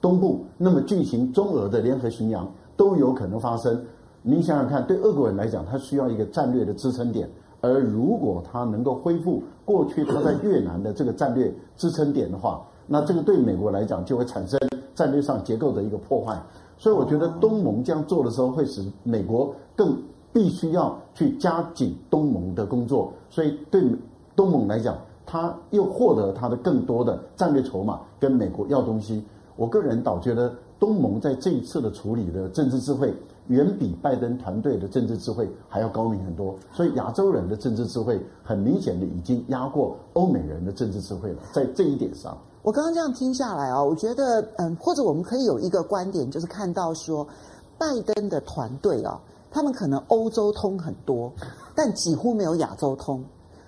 [0.04, 2.45] 东部，那么进行中俄的联合巡洋
[2.76, 3.82] 都有可能发生。
[4.22, 7.30] 您想想看，对俄国人来讲，他需要一个战略的支撑点，
[7.62, 14.60] 而如果他能够恢复过去他在越南的这个战略支撑点的话，那这个对美国来讲就会产生
[14.93, 16.38] 战略上结构的一个破坏。
[16.78, 19.97] 所以，我觉得东盟这样做的时候，会使美国更。
[20.34, 23.84] 必须要去加紧东盟的工作，所以对
[24.36, 24.97] 东盟来讲，
[25.28, 29.24] 他又获得他的更多的战略筹码，跟美国要东西。
[29.56, 33.14] 我个人倒觉得，东盟在这一次的处理的政治智慧，
[33.47, 36.56] 远比拜登团队的政治智慧还要高明很多。
[36.72, 41.38] 所以亚洲人的政治智慧，很明显的已经压过欧美人的政治智慧了。
[41.54, 47.28] 在这一点上，我刚刚这样听下来啊，我觉得，嗯，或者我们可以有一个观点，就是看到说，
[47.78, 49.20] 拜登的团队啊。
[49.56, 51.32] 他们可能欧洲通很多，
[51.76, 53.24] 但几乎没有亚洲通，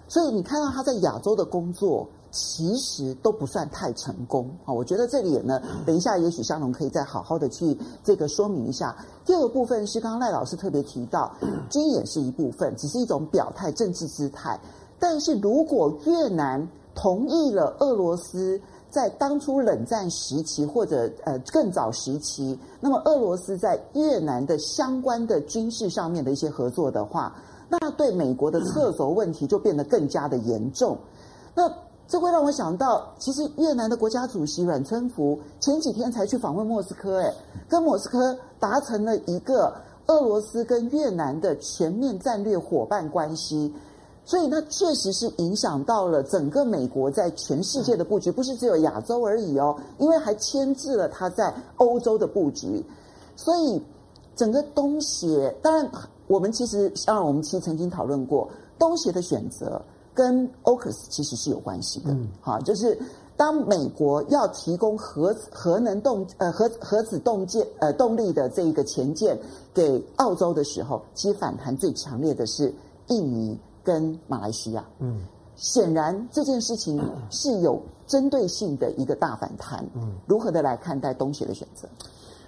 [0.07, 4.73] 所以你看到他在亚洲的工作其实都不算太成功啊。
[4.73, 8.93] 我觉得这里呢，等一下也许香农可以再好好的去这个说明一下。
[9.25, 11.33] 第二个部分是刚刚赖老师特别提到，
[11.71, 14.59] 军演是一部分，只是一种表态、政治姿态。
[14.99, 18.59] 但是如果越南同意了俄罗斯，
[18.89, 27.36] 在当初冷战时期或者呃更早时期，那么俄罗斯在越南的相关的军事上面的一些合作的话，
[27.69, 30.97] 那对美国的掣肘问题就变得更加的严重。
[31.53, 31.69] 那
[32.07, 37.33] 这会让我想到，其实越南的国家主席阮春福前几天才去访问莫斯科，哎，
[37.67, 39.73] 跟莫斯科达成了一个
[40.07, 43.73] 俄罗斯跟越南的全面战略伙伴关系。
[44.27, 52.83] 所以，那确实是影响到了整个美国在全世界的布局，不是只有亚洲而已哦，因为还牵制了他在欧洲的布局。
[53.35, 53.79] 所以，
[54.35, 55.91] 整个东协，当然，
[56.27, 58.49] 我们其实，像，我们其实曾经讨论过，
[58.79, 59.79] 东协的选择
[60.16, 62.09] 跟 AUKUS 其实是有关系的。
[62.09, 62.97] 嗯，好，就是
[63.38, 69.38] 当美国要提供核核能动呃核核子动舰呃动力的这一个前舰
[69.74, 72.74] 给澳洲的时候，其实反弹最强烈的是
[73.09, 73.55] 印尼。
[73.86, 75.22] 跟马来西亚，嗯，
[75.55, 76.99] 显然这件事情
[77.30, 81.88] 是有针对性的一个大反弹，嗯，如何的来看待东协的选择？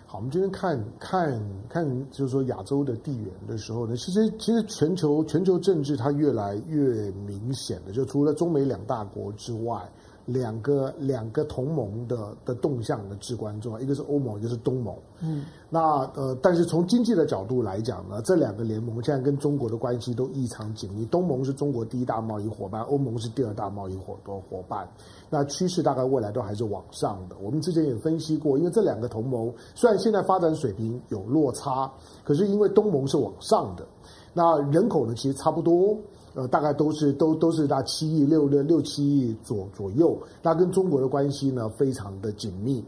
[0.10, 1.38] 好，我们今天看看
[1.68, 9.82] 看，就是说亚洲的地缘的时候呢，其实其实全球全球政治它越来越明显的，就除了中美两大国之外。
[10.28, 14.94] 两个两个同盟的的动向呢至关重要，一个是欧盟，一个是东盟。
[15.22, 21.06] 嗯，那呃，但是从经济的角度来讲呢，这两个联盟现在跟中国的关系都异常紧密。
[21.06, 24.86] 东盟是中国第一大贸易伙伴，欧盟是第二大贸易伙的伙伴。
[25.30, 27.36] 那趋势大概未来都还是往上的。
[27.42, 31.92] 我们之前也分析过，因为这两个同盟虽然现在发展水平有落差，
[32.24, 33.86] 可是因为东盟是往上的，
[34.34, 35.98] 那人口呢其实差不多。
[36.34, 42.84] 呃，大概都是都都是大七亿六六六七亿左左右，那跟中国的关系呢非常的紧密。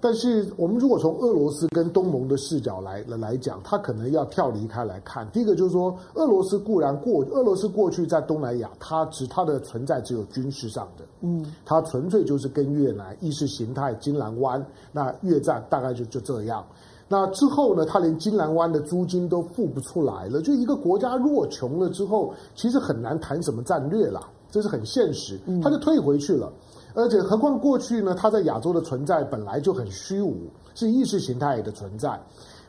[0.00, 5.28] 但是我们如果从俄罗斯跟东盟的视角来来讲，它可能要跳离开来看。
[5.30, 16.64] 第一个就是说，俄罗斯固然过俄罗斯过去在东南亚，它只它的存在只有军事上的，嗯，它纯粹就是跟越南意识形态金兰湾那越战大概就就这样。
[17.08, 20.42] 那之后呢，他连金兰湾的租金都付不出来了。
[20.42, 25.38] 就一个国家弱穷了之后，其实很难谈什么战略啦，这是很现实。
[25.62, 26.52] 他就退回去了。
[26.96, 32.18] 而且何况过去呢，它在亚洲的存在本来就很虚无，是意识形态的存在。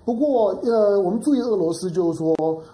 [0.03, 2.33] 不过，呃，我们注意俄罗斯，就是说，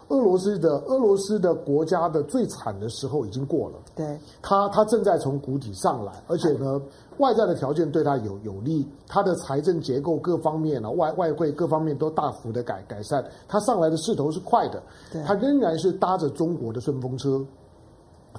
[0.09, 3.75] 俄罗斯的俄罗斯的国家的最惨的时候已经过了。
[3.95, 6.79] 对，它它正在从谷底上来，而且呢，
[7.17, 14.81] 外在的条件对它有有利，它的财政结构各方面呢，外外汇各方面都大幅的改改善，它上来的势头是快的。
[15.11, 17.43] 对，它仍然是搭着中国的顺风车。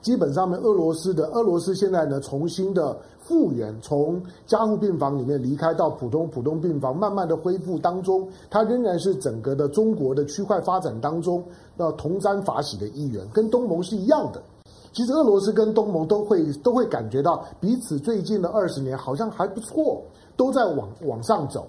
[0.02, 2.96] 基本上面，俄罗斯的俄罗斯现在呢，重新的。
[3.26, 11.42] 复原，从加护病房里面离开到普通普通病房，慢慢的恢复当中，它仍然是整个的中国的区块发展当中
[11.74, 14.42] 那同沾法喜的一员，跟东盟是一样的。
[14.92, 20.02] 其实俄罗斯跟东盟都会都会感觉到彼此最近的二十年好像还不错，
[20.36, 21.66] 都在往往上走。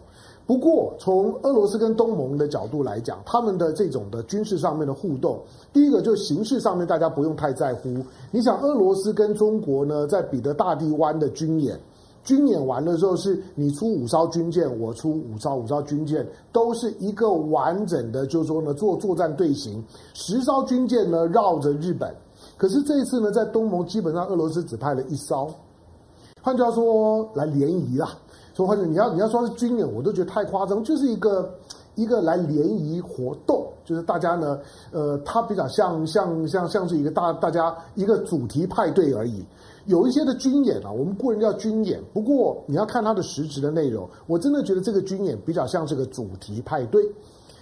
[0.48, 5.40] 不过，从俄罗斯跟东盟的角度来讲，他们的这种的军事上面的互动，
[5.74, 7.98] 第一个就是形式上面大家不用太在乎。
[8.30, 11.80] 你想，俄罗斯跟中国呢，在彼得大帝湾的军演，
[12.24, 19.84] 军演完的时候是你出五艘军舰，我出五艘五艘军舰，都是一个完整的，就是说呢，做作战队形，
[20.14, 22.14] 十艘军舰呢绕着日本。
[22.56, 25.50] 可是这一次呢，在东盟基本上俄罗斯只派了一艘，
[26.44, 28.16] 换句话说，来联谊啦。
[28.56, 31.54] 说或者你要你要说是军演，我都觉得太夸张，就是一个
[31.96, 34.58] 一个来联谊活动，就是大家呢，
[34.92, 39.46] 呃，它比较像像像像是一个大大家一个主题派对而已。
[39.86, 47.04] 有一些的军演啊，我们个人叫军演，不过你要看它的实质的内容，我真的觉得这个军演比较像是个主题派对。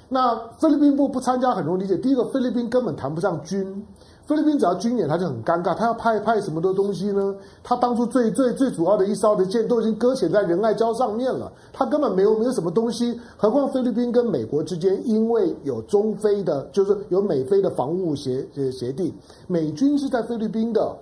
[0.08, 3.86] 那菲律宾不不参加很容易理解，第一个菲律宾根本谈不上军。
[4.26, 5.76] 菲律宾只要军演，他就很尴尬。
[5.76, 7.36] 他要派派什么的东西呢？
[7.62, 13.20] 他当初最最最主要的一艘的舰都已经搁浅在仁爱礁上面了，他根本没有没有什么东西。
[13.36, 19.14] 何况菲律宾跟美国之间，因为有中菲的，就是有美菲的防务协协协定，
[19.48, 20.96] 美军是在菲律宾的。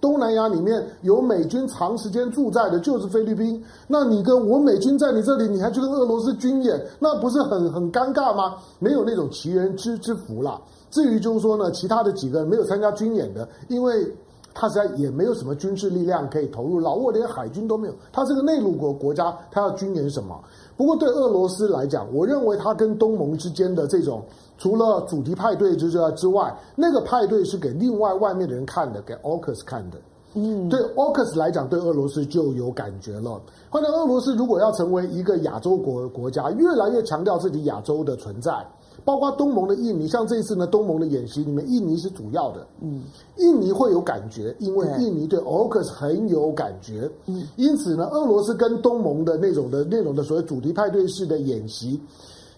[0.00, 3.64] 东南亚里面有美军长时间驻在的，就是菲律宾。
[3.86, 8.56] 那你跟我美军在你这里，你还去跟俄罗斯军演，那不是很很尴尬吗？
[8.78, 10.60] 没有那种奇人之之福啦。
[10.94, 14.06] 至于就是说呢，其他的几个人没有参加军演的，因为
[14.54, 20.40] 他实在也没有什么军事力量可以投入，老挝连海军都没有，他是个内陆国国家，他要军演什么？
[20.76, 24.22] 不过对俄罗斯来讲，我认为他跟东盟之间的这种，
[24.56, 29.98] 除了主题派对之之外，那个派对是给另外外面的人看的，给 AUKUS 看的。
[30.34, 33.40] 嗯，对 AUKUS 来讲，对俄罗斯就有感觉了。
[33.68, 38.52] 后来俄罗斯如果要成为一个亚洲国国家，越来越强调自己亚洲的存在。
[39.04, 42.66] 包括东盟的印尼，像这一次呢，东盟的演习里面，印尼是主要的。
[42.80, 43.02] 嗯，
[43.36, 47.10] 印尼会有感觉，因为印尼对 AUKUS 很有感觉。
[47.26, 52.00] 嗯，因此呢，俄罗斯跟东盟的那种的、那种的所谓主题派对式的演习，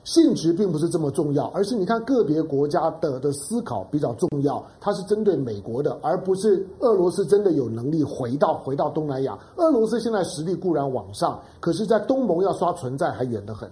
[0.05, 9.37] 性质并不是这么重要，而是你看个别国家的的思考比较重要，它是针对美国的，而不是俄罗斯真的有能力回到回到东南亚。
[9.57, 13.69] 俄罗斯现在实力固然往上，可是，在东盟要刷存在还远得很。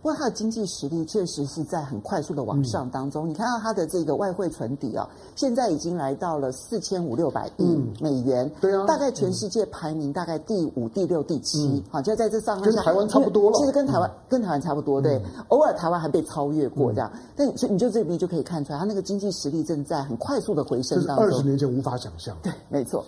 [0.00, 3.26] 不过它的经济实力确实是在很快速的往上当中。
[3.26, 8.46] 嗯、你看到它的这个外汇存底啊，现在已经来到了四千五六百亿美元。
[8.46, 11.82] 嗯、对啊，大概全世界排名大概第五、第六、第七。
[11.90, 13.58] 好、嗯，就在这上面，跟台湾差不多了。
[13.58, 15.16] 其实跟台湾、嗯、跟台湾差不多，对。
[15.16, 21.26] 嗯、偶尔台湾还被超越过这样，嗯、但所以你就这边就可以看出来，它那个经济实力正在很快速的回升当中。
[21.26, 22.36] 二十年前无法想象。
[22.42, 23.04] 对，没错。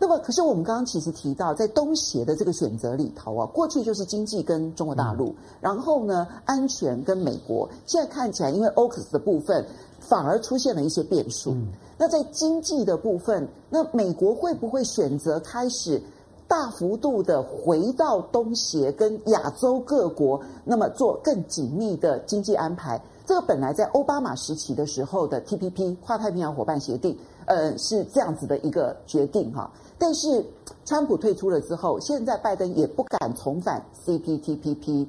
[0.00, 7.68] 那么，可是我们刚刚其实提到，在东协的这个选择里头啊，过去就是经济跟中国大陆，嗯、然后呢，安全跟美国。
[7.84, 9.66] 现在看起来，因为 AUKUS 的部分
[9.98, 11.50] 反而出现了一些变数。
[11.50, 11.66] 嗯、
[11.98, 16.00] 那在经济的部分，那美国会不会选择开始
[16.46, 23.02] 大幅度的回到东协跟亚洲各国，那么做更紧密的经济安排？
[23.26, 29.70] 这个本来在奥巴马时期的时候的 TPP 跨太平洋伙伴协定，呃，是这样子的一个决定哈。
[29.98, 30.44] 但是，
[30.84, 35.06] 川普退出了之后，现在拜登也不敢重返 CPTPP，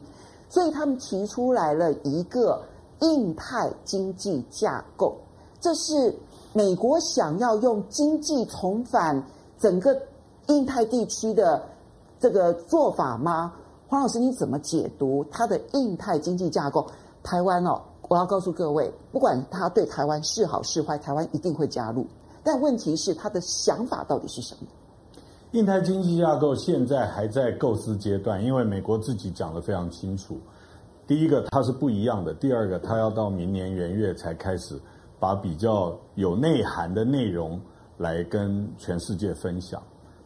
[0.50, 2.62] 所以他们提出来了一个
[3.02, 5.16] 印太经济架构。
[5.62, 6.18] 这是
[6.54, 9.24] 美国想要用经济重返
[9.60, 9.96] 整个
[10.48, 11.62] 印太地区的
[12.20, 13.54] 这个做法吗？
[13.88, 16.88] 黄老师，你怎么解读他的印太经济架构？
[17.22, 22.08] 台湾哦，我要告诉各位，不管他对台湾是好是坏，台湾一定会加入。
[22.44, 24.68] 但问题是，他的想法到底是什么？
[25.52, 30.40] 印太经济架构现在还在构思阶段，因为美国自己讲得非常清楚。
[31.08, 34.80] 第一个，它是不一样的；第二个，它要到明年元月才开始
[35.20, 37.60] 把比较有内涵的内容
[37.98, 39.82] 来跟全世界分享。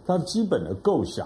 [0.06, 1.26] 它基本的构想，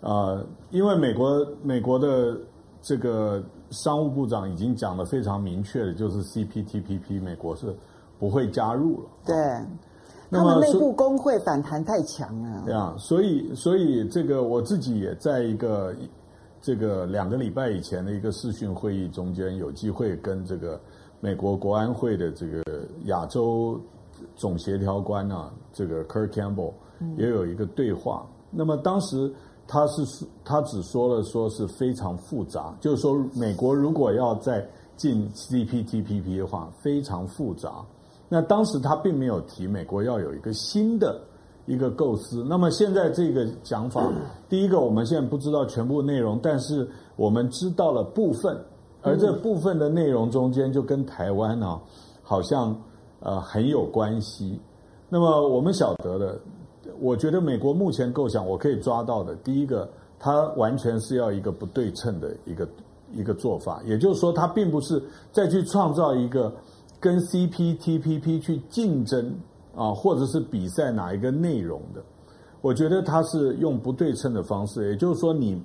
[0.00, 2.36] 呃，因为美国美国的
[2.82, 7.72] 这个商务部长已经讲得非常明确的，就是 CPTPP，美国是
[8.18, 9.08] 不会加入了。
[9.24, 9.36] 对。
[10.30, 12.62] 他们内部工会反弹太强了。
[12.64, 15.94] 对啊，所以所以这个我自己也在一个
[16.60, 20.80] 这个两个礼拜以前的一个视讯会议中间，有机会跟这个
[21.20, 22.62] 美国国安会的这个
[23.06, 23.80] 亚洲
[24.36, 26.72] 总协调官啊，这个 Kirk Campbell
[27.16, 28.24] 也有一个对话。
[28.26, 29.32] 嗯、那么当时
[29.66, 34.66] 他是他只说了说是非常复杂，就是说美国如果要再
[34.96, 37.84] 进 CPTPP 的话，非常复杂。
[38.32, 41.20] 那当时他并没有提美国要有一个新的
[41.66, 42.44] 一个构思。
[42.48, 44.00] 那么现在这个讲法，
[44.48, 48.56] 第一个我们现在不知道全部内容，但是我们知道了部分，
[49.02, 51.82] 而这部分的内容中间就跟台湾呢、啊，
[52.22, 52.80] 好像
[53.18, 54.60] 呃很有关系。
[55.08, 56.40] 那么我们晓得的，
[57.00, 62.68] 我觉得美国目前构想我可以抓到的，第一个，它完全是要一个不对称的一个
[63.12, 65.02] 一个做法，也就是说，它并不是
[65.32, 66.52] 再去创造一个。
[67.00, 69.34] 跟 CPTPP 去竞争
[69.74, 72.02] 啊，或者是比赛哪一个内容的？
[72.60, 75.60] 我觉得它是用不对称的方式，也就是说，你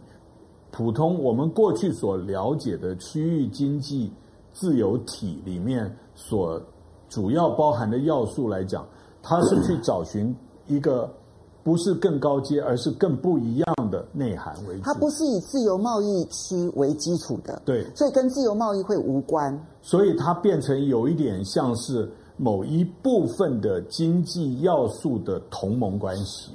[0.71, 4.11] 普通我们过去所了解的区域经济
[4.53, 6.61] 自由体里面所
[7.09, 8.87] 主要包含的要素来讲，
[9.21, 10.33] 它是去找寻
[10.67, 11.13] 一个。
[11.65, 14.81] 不是更高阶，而是更不一样的内涵为主。
[14.83, 19.59] 它不是以自由贸易区为基础的，对，所以跟自由贸易会无关。
[19.81, 22.07] 所以它变成有一点像是
[22.37, 26.51] 某一部分的经济要素的同盟关系，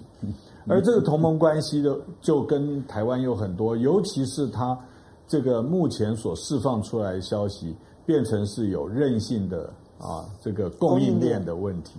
[0.69, 4.79] 而这个同盟关系的就跟台湾有很多，尤其是它
[5.27, 7.75] 这个目前所释放出来的消息，
[8.07, 11.99] 变成是有韧性的啊，这个供应链的问题。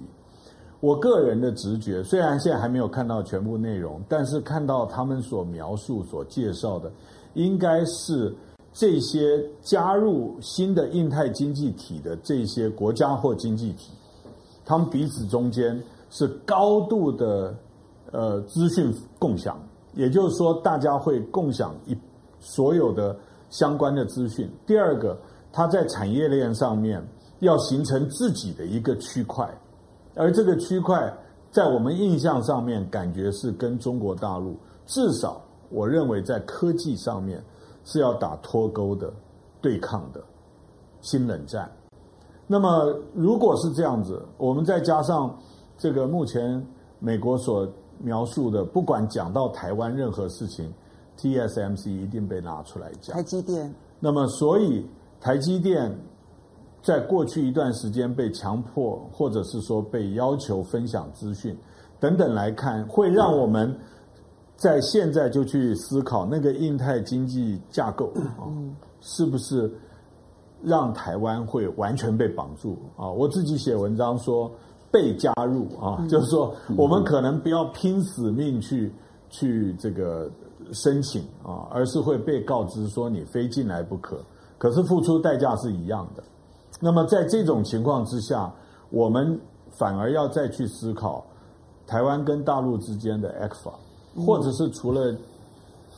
[0.82, 6.92] 我个人的直觉，虽然现在还没有看到全部内容，但是看到他们所描述、所介绍的，
[7.36, 8.36] 应该是
[8.74, 13.92] 这些加入新的印太经济体的这些国家或经济体，
[14.66, 15.80] 他们彼此中间
[16.10, 17.56] 是高度的
[18.12, 19.62] 呃资讯共享，
[19.94, 21.96] 也就是说，大家会共享一
[22.40, 23.16] 所有的
[23.52, 24.50] 相关的资讯。
[24.66, 25.16] 第二个，
[25.54, 27.08] 它在产业链上面
[27.42, 29.48] 要形成自己的一个区块。
[30.16, 31.12] 而这个区块，
[31.52, 37.44] 在我们印象上面，感觉是跟中国大陆，至少我认为在科技上面
[37.86, 39.12] 是要打脱钩的、
[39.62, 40.22] 对抗的
[41.00, 41.72] 新冷战。
[42.46, 45.34] 那么，如果是这样子，我们再加上
[45.78, 46.62] 这个目前
[47.00, 47.68] 美国所
[48.00, 50.74] 描述的，不管讲到台湾任何事情
[51.18, 53.16] ，TSMC 一定被拿出来讲。
[53.16, 53.74] 台积电。
[54.00, 54.86] 那么，所以
[55.20, 55.98] 台积电。
[56.82, 61.56] 在过去一段时间被强迫，或者是说被要求分享资讯
[62.00, 63.76] 等等来看，会让我们
[64.56, 68.50] 在现在就去思考那个印太经济架构啊，
[69.00, 69.72] 是不是
[70.64, 73.10] 让台湾会完全被绑住啊？
[73.10, 74.52] 我自己写文章说
[74.92, 78.92] 被加入啊，就是说我们可能不要拼死命去
[79.30, 80.30] 去这个
[80.74, 84.20] 申请啊，而是会被告知说你非进来不可，
[84.58, 86.24] 可是付出代价是一样的。
[86.84, 88.52] 那么在这种情况之下，
[88.90, 91.24] 我们反而要再去思考
[91.86, 95.16] 台湾跟大陆之间的 ECFA，或者是除了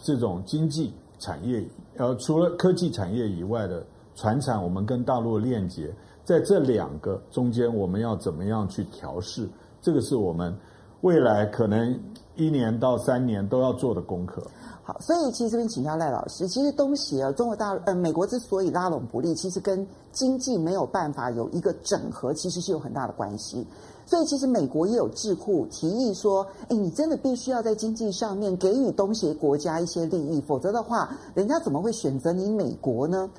[0.01, 1.63] 这种经济产业，
[1.95, 3.81] 呃，除了科技产业以外的
[4.13, 5.89] 传产，我们跟大陆的链接，
[6.25, 9.47] 在这两个中间，我们要怎么样去调试？
[9.81, 10.53] 这个是我们
[10.99, 11.97] 未来可能
[12.36, 14.45] 一年到三年都要做的功课。
[14.86, 23.65] 好，所以其实这边请教赖老师，其实东协啊，中国大呃，美国之所以拉拢不利，其实跟经济没有办法有一个整合，其实是有很大的关系。
[24.05, 33.29] 所以其实美国也有智库提议说，哎，你真的必须要在经济上面给予东协国家一些利益，否则的话，人家怎么会选择你美国呢？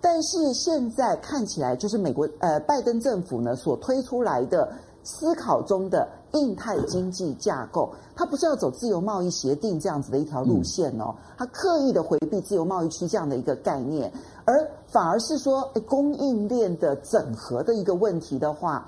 [0.00, 4.72] 但是现在看起来，就是美国呃拜登政府呢所推出来的。
[5.06, 14.12] 思考中的印太经济架构，它不是要走自由贸易协定这样子的一条路线哦，它刻意的回避自由贸易区这样的一个概念，
[14.44, 18.84] 而反而是说，诶，供应链的整合的一个问题的话，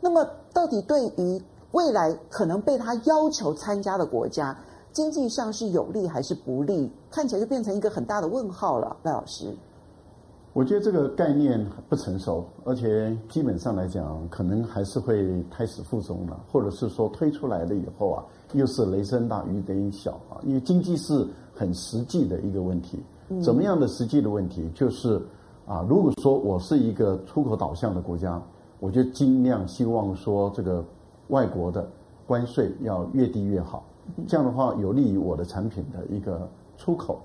[0.00, 1.42] 那么到底对于
[1.72, 4.54] 未来可能被他要求参加的国家，
[4.92, 6.92] 经济上是有利还是不利？
[7.10, 9.56] 看起来就变成一个很大的问号了，赖老师。
[10.54, 20.38] 我觉得这个概念不成熟，而且基本上来讲，可能还是会胎死腹中了，或者是说推出来了以后啊，又是雷声大雨点小啊。
[20.44, 23.02] 因为经济是很实际的一个问题，
[23.42, 24.70] 怎么样的实际的问题？
[24.76, 25.20] 就是
[25.66, 28.40] 啊，如果说我是一个出口导向的国家，
[28.78, 30.84] 我就尽量希望说这个
[31.30, 31.90] 外国的
[32.28, 33.84] 关税要越低越好，
[34.28, 37.20] 这样的话有利于我的产品的一个出口。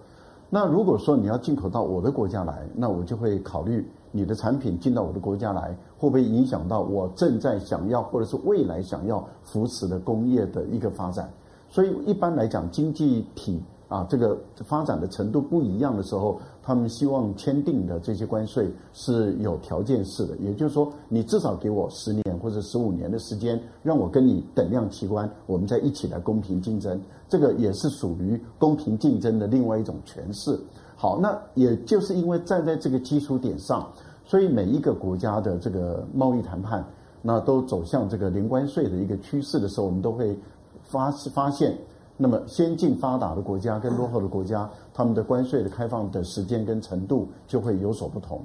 [0.50, 11.30] 那如果说你要进口到我的国家来，那我就会考虑你的产品进到我的国家来，会不会影响到我正在想要或者是未来想要扶持的工业的一个发展？
[11.70, 26.98] 所以一般来讲，经济体啊这个发展的程度不一样的时候，他们希望签订的这些关税是有条件式的，也就是说，你至少给我十年或者十五年的时间，让我跟你等量齐观，我们再一起来公平竞争。
[27.28, 30.60] 这个也是属于公平竞争的另外一种诠释。
[30.96, 33.88] 好，那也就是因为站在这个基础点上，
[34.24, 36.86] 所以每一个国家的这个贸易谈判，
[37.22, 40.38] 那都走向这个零关税的一个趋势的时候，我们都会
[40.84, 41.78] 发发现，
[42.22, 48.44] 那么先进发达的国家跟落后的国家，他们的关税的开放的时间跟程度就会有所不同。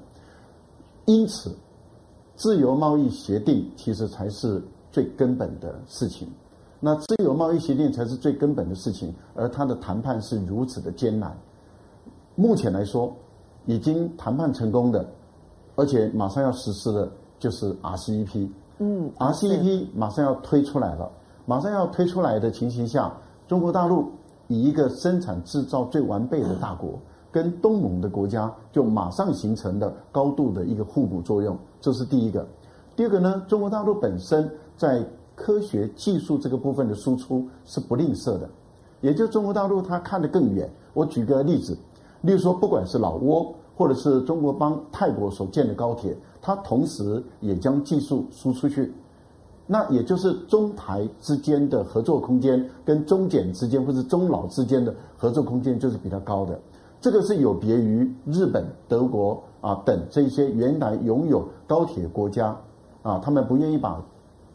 [1.06, 1.50] 因此，
[2.36, 4.62] 自由贸易协定其实才是
[4.92, 6.28] 最根本的事情。
[6.78, 11.36] 那自由贸易协定才是最根本的事情，而它的谈判是如此的艰难。
[12.36, 13.12] 目前来说，
[13.66, 15.04] 已经谈判成功的，
[15.74, 17.10] 而且马上要实施的，
[17.40, 18.48] 就是 RCEP。
[18.78, 21.10] 嗯，RCEP 马上要推出来了，
[21.44, 23.12] 马上要推出来的情形下，
[23.46, 24.10] 中国大陆
[24.48, 26.98] 以一个生产制造最完备的大国，
[27.30, 32.46] 跟东盟的国家就马上形成了高度的一个互补作用，这是第一个。
[32.96, 38.48] 第二个呢，中国大陆本身在科学技术这个部分的输出是不吝啬的，
[39.00, 40.70] 也就中国大陆它看得更远。
[40.92, 41.76] 我举个例子，
[42.22, 48.92] 例如说，不管是老挝或者是中国帮泰国所建的高铁，它同时也将技术输出去。
[49.66, 56.58] 那也就是中台之间的合作空间，跟中检之间或者中老之间的合作空间就是比较高的。
[57.00, 62.56] 这个是有别于日本、德国啊等这些原来拥有高铁国家
[63.02, 64.04] 啊，他们不愿意把。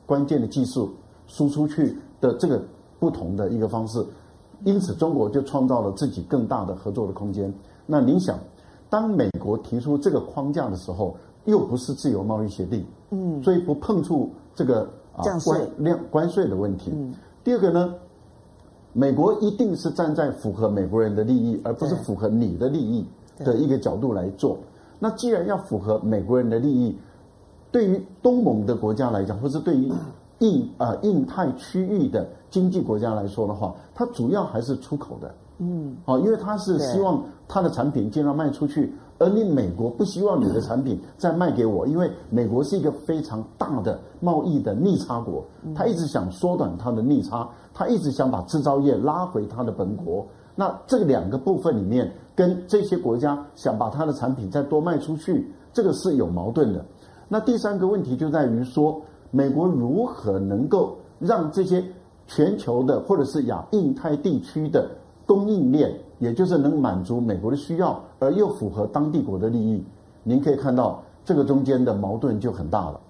[0.05, 0.89] 关键的技术
[1.27, 2.59] 输出去的这个
[2.99, 4.03] 不同的一个方式，
[4.63, 7.53] 因此中国就创造了自己更大的合作的空间。
[7.85, 8.39] 那您想，
[8.89, 14.89] 当美国提出这个框架的时候，又不是自由贸易协定，嗯，所以不碰触这个
[15.19, 16.91] 啊关量关税的问题。
[17.43, 17.93] 第二个呢，
[18.93, 23.05] 美国一定是站在符合美国人的利益，而不是符合你的利益
[23.39, 24.57] 的一个角度来做。
[24.99, 26.97] 那既然要符合美国人的利益，
[27.71, 29.91] 对于东盟的国家来讲，或是对于
[30.39, 45.45] 印啊、呃、印太区域的经济国家来说的话，它主要还是出口的，嗯，好，因为它是希望它的产品尽量卖出去，而你美国不希望你的产品再卖给我，因为美国是一个非常大的贸易的逆差国，
[45.75, 50.25] 他一直想缩短它的逆差，他一直想把制造业拉回他的本国。
[50.55, 56.83] 那这两个部分里面，跟这些国家想把他的产品再多卖出去，这个是有矛盾的。
[57.27, 59.01] 那第三个问题就在于说，
[59.31, 61.83] 美国如何能够让这些
[62.25, 64.89] 全球的或者是亚印太地区的
[65.25, 69.83] 供应链，也就是能满足美国的需要，而又符合当地国的利益？
[70.23, 73.01] 您可以看到这个中间的矛盾就很大了。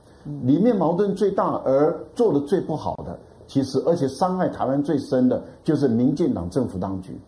[0.43, 7.20] 里面矛盾最大而做得最不好的，其实而且伤害台湾最深的，就是民进党政府当局。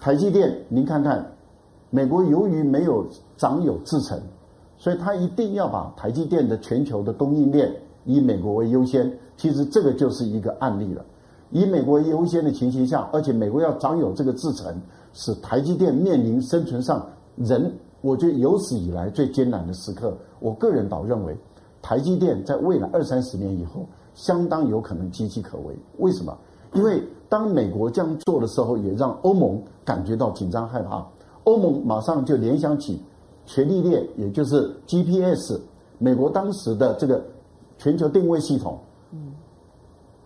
[0.00, 1.24] 台积电，您看看，
[1.90, 4.18] 美国由于没有长有制成。
[4.76, 7.74] 所以，他一定要把台积电的全球的供应链
[8.04, 9.10] 以美国为优先。
[9.36, 11.04] 其实，这个就是一个案例了。
[11.50, 14.74] 以美国优先的情形下，而且美国要掌有这个制程，
[15.12, 20.16] 使台积电面临生存上人，我觉得有史以来最艰难的时刻。
[20.40, 21.36] 我个人倒认为，
[21.80, 25.74] 台积电在未来二三十年以后，相当有可能岌岌可危。
[25.98, 26.36] 为什么？
[26.72, 31.06] 因为当美国这样做的时候，也让欧盟感觉到紧张害怕。
[31.44, 33.00] 欧盟马上就联想起。
[33.46, 35.60] 权力链，也就是 GPS，
[35.98, 37.22] 美国当时的这个
[37.76, 38.78] 全球定位系统，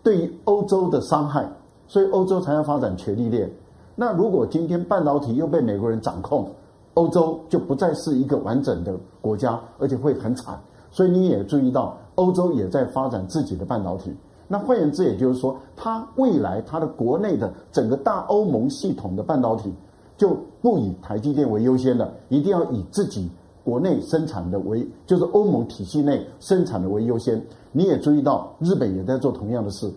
[0.03, 1.49] 对于欧洲的伤害，
[1.86, 3.51] 所以欧洲才要发展权力链。
[3.94, 6.49] 那如果今天半导体又被美国人掌控，
[6.94, 10.59] 欧洲就不再是一个完整的国家，而且会很惨。
[10.90, 14.14] 所以你也注意到，欧洲也在发展自己的半导体。
[14.46, 19.72] 那换言之，也就是说，它未来它的国内的整个大欧盟系统的半导体。
[20.16, 23.30] 就不以台积电为优先了，一定要以自己
[23.69, 27.39] 国内生产的为，就是欧盟体系内生产的为优先。
[27.71, 29.93] 你也注意到，日本也在做同样的事，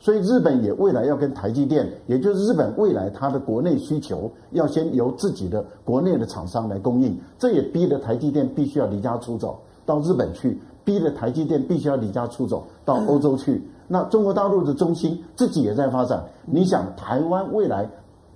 [0.00, 13.62] 所以日本也未来要跟台积电，也就是日本未来它的国内需求要先由自己的国内的厂商来供应，这也逼得台积电必须要离家出走到日本去，逼得台积电必须要离家出走到欧洲去。
[13.88, 17.86] 那中国大陆的中心自己也在发展，你想台湾未来？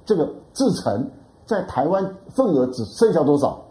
[0.04, 1.10] 这个制程
[1.46, 3.65] 在台湾份额只剩下多少？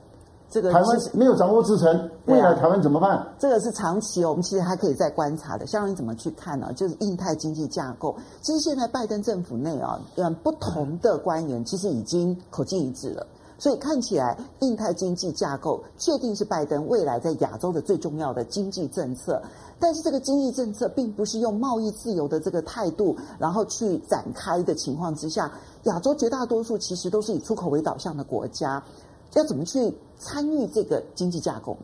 [0.55, 3.27] 这个台湾没有掌握制程，未来台湾怎么办？
[3.37, 5.67] 这个是长期哦，我们其实还可以再观察的。
[5.67, 6.71] 像你怎么去看呢？
[6.71, 13.27] 就是印太经济架构，其实现在拜登政府内啊，嗯，不同的官员其实已经口径一致了。
[13.57, 19.41] 所以看起来，印太经济架构确定是拜登未来在亚洲的最重要的经济政策。
[19.77, 25.51] 但是这个经济政策并不是用贸易自由的这个态度，然后去展开的情况之下，
[25.83, 28.81] 亚洲绝大多数其实都是以出口为导向的国家，
[29.35, 31.77] 要怎么去参与这个经济架构？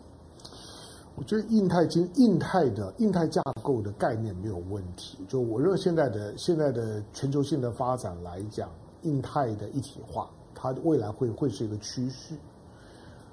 [1.16, 5.18] 我觉得印太经印太的印太架构的概念没有问题。
[5.28, 8.70] 就我认为现在的现在的全球性的发展来讲，
[9.04, 10.30] 印太的一体化。
[10.54, 12.36] 它未来会会是一个趋势，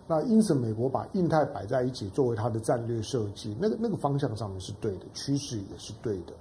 [0.07, 6.33] 那因此美国把印太摆在一起作为它的战略设计，那个那个方向上面是对的，趋势也是对的，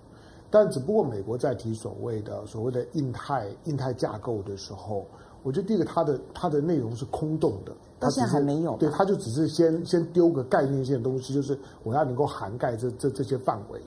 [0.49, 5.05] 但只不过美国在提所谓的所谓的印太印太架构的时候，
[5.43, 13.79] 我觉得第一个它的它的内容是空洞的，它现在还没有，对，它就只是先先丢个概念性的东西，就是我要能够涵盖这这这些范围。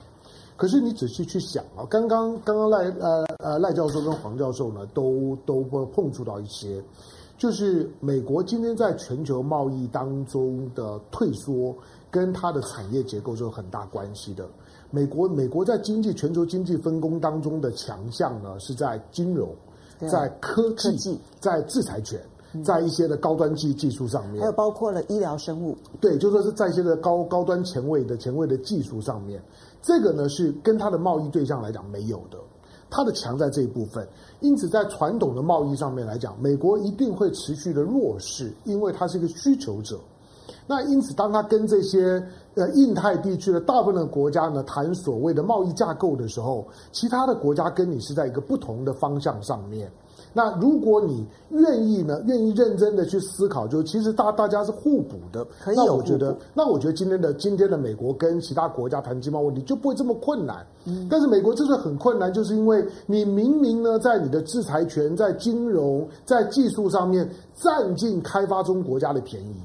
[0.57, 6.83] 可是你仔细去想啊，刚刚刚刚赖呃呃赖教授跟黄教授呢，都都会碰触到一些，
[7.37, 11.75] 就是美国今天在全球贸易当中的退缩，
[12.11, 14.47] 跟它的产业结构是有很大关系的。
[14.91, 19.49] 美国美国在经济全球经济分工当中的强项呢，是在金融，
[20.09, 22.19] 在科技，在制裁权，
[22.63, 29.41] 在一些的高端技技术上面，还有包括了医疗生物，对，就说是在一些的高高端前卫的前卫的技术上面。
[29.81, 32.37] 这个呢是跟它的贸易对象来讲没有的，
[32.89, 34.07] 它的强在这一部分，
[34.39, 39.99] 因此在传统的贸易上面来讲，美国一定会持续的弱势，因为它是一个需求者。
[40.71, 42.23] 那因此，当他跟这些
[42.55, 49.91] 呃印太地区的大部分的国家呢谈所谓的贸易架构的时候，其他的国家跟你是在一个不同的方向上面。
[50.33, 55.45] 那如果你愿意呢，愿意认真的去思考，就其实大大家是互补的。
[55.75, 60.65] 那我觉得，那我觉得今天的今天的美国跟其他国家谈经贸问题就不会这么困难。
[60.85, 61.05] 嗯。
[61.11, 69.55] 但是美国就是很困难，就是因为你明明呢在你的制裁权、在金融、在技术上面占尽开发中国家的便宜，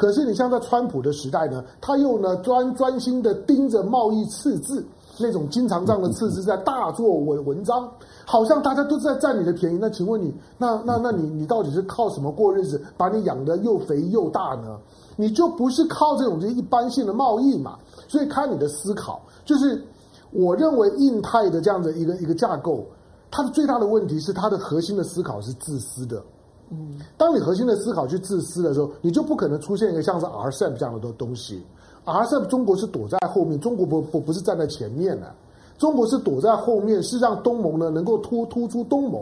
[0.00, 4.82] 可是你像在川普的时代呢，他又呢专专心的盯着贸易赤字。
[5.18, 7.86] 那种经常账的赤字在大做文文章，
[8.24, 9.78] 好像大家都在占你的便宜。
[9.78, 12.82] 那请问你，那那那你你到底是靠什么过日子？
[12.96, 14.78] 把你养得又肥又大呢？
[15.16, 17.78] 你就不是靠这种就一般性的贸易嘛？
[18.08, 19.84] 所以看你的思考，就是
[20.30, 22.86] 我认为印太的这样的一个一个架构，
[23.30, 26.22] 它的最大的问题是它的核心的思考是自私的。
[26.70, 31.62] 嗯，当你核心的思考去自私的时候，你就不可能出现一个像是 RCEP 这样的东西。
[32.04, 35.34] RCEP 中国是躲在后面，中国不不不是站在前面的，
[35.78, 39.20] 中国是躲在后面，是让东盟呢能够突突出东盟。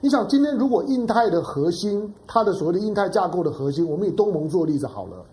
[0.00, 5.24] 你想，今天如果印太的核心，它的所谓的印太架构的核心，我们以东盟做例子好了，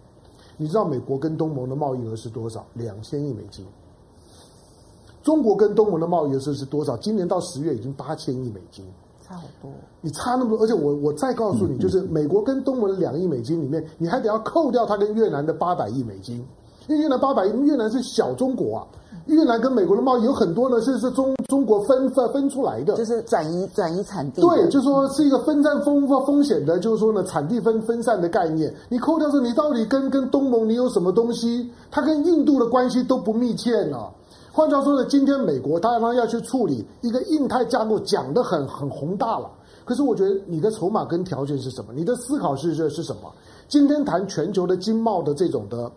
[0.58, 2.66] 你知道美国跟东盟的贸易额是多少？
[2.74, 3.66] 两千亿美金。
[5.24, 6.98] 中国跟东盟的贸易额是多少？
[6.98, 8.86] 今年到十月已经八千亿美金，
[9.32, 9.72] 差好多。
[10.02, 16.46] 你差那么多，而且我我再告诉你，就是美国跟东盟的两亿美金里面，你还得要扣掉它跟越南的八百亿美金。
[16.88, 18.88] 因为越南八百亿，越南是小中国啊。
[19.28, 24.42] 越南跟美国的贸易有很多呢，是是中中国分分分出来的，就是转移转移产地。
[24.42, 28.74] 对，就是说是一个分散风风险的，就是说呢，产地分分散的概念。
[28.90, 31.70] 你扣掉说，你到底跟跟东盟你有什么东西？
[31.92, 33.98] 它跟印度的关系都不密切呢。
[34.52, 39.50] 换句话说呢，今天美国当然要去处理一个印太架构，讲得很很宏大了。
[39.86, 41.92] 可是我觉得你的筹码跟条件是什么？
[41.94, 43.32] 你的思考是是是什么？
[43.68, 45.92] 今天谈全球的经贸的这种的。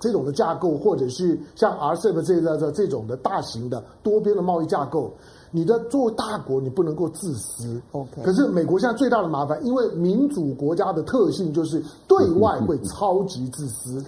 [0.00, 5.12] 这种的架构，或者是像 RCEP 这个这这种的大型的多边的贸易架构，
[5.50, 7.82] 你的作为大国，你不能够自私。
[7.90, 8.22] OK。
[8.22, 14.00] 可是美国现在最大的麻烦，因为民主国家的特性就是对外会超级自私。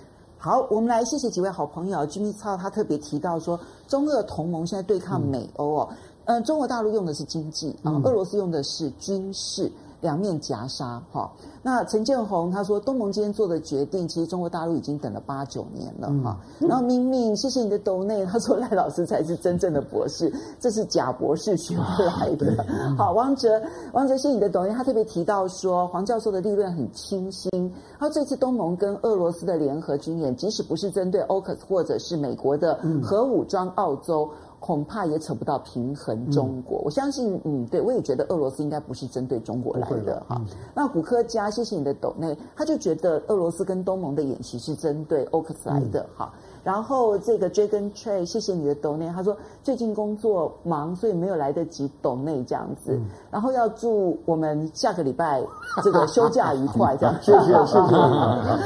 [0.43, 1.99] 好，我们来谢谢几位好朋友。
[2.07, 5.89] Jimmy 超他特别提到说，中俄同盟现在对抗美欧哦，
[6.25, 9.71] 嗯、呃，中国大陆用的是经济啊，俄罗斯用的是军事。
[10.01, 11.31] 两面夹杀，哈。
[11.63, 16.69] 那陈建宏他说，东盟今天做的决定，其实中国大陆已经等了八九年了，哈、嗯。
[16.69, 22.65] 然后明明，谢谢你的抖内，他说赖老师才是真正的博士，这是假博士学不来的。
[22.97, 23.61] 好，王哲，
[23.93, 27.51] 王哲，谢谢你的抖内，他特别提到说，黄教授的立论很清新。
[27.53, 34.29] 然后这次东盟跟俄罗斯的联合军演，即使不是针对 AUKUS 或者是美国的核武装澳洲。
[34.33, 36.79] 嗯恐怕也扯不到平衡中国。
[36.79, 40.41] 嗯、我相信，嗯，对，我也觉得俄罗斯应该不是针对中国来的哈。
[40.75, 46.33] 那古科家，谢谢你的抖内，他就觉得俄罗斯跟东盟的演习是针对欧克斯来的哈。
[46.63, 52.93] 然后这个 Dragon Trade，谢谢你的抖内，他说最近工作忙，所以没有来得及抖内这样子。
[52.93, 55.43] 嗯、然后要祝我们下个礼拜
[55.83, 57.15] 这个 休假愉快，这样。
[57.23, 57.53] 谢谢谢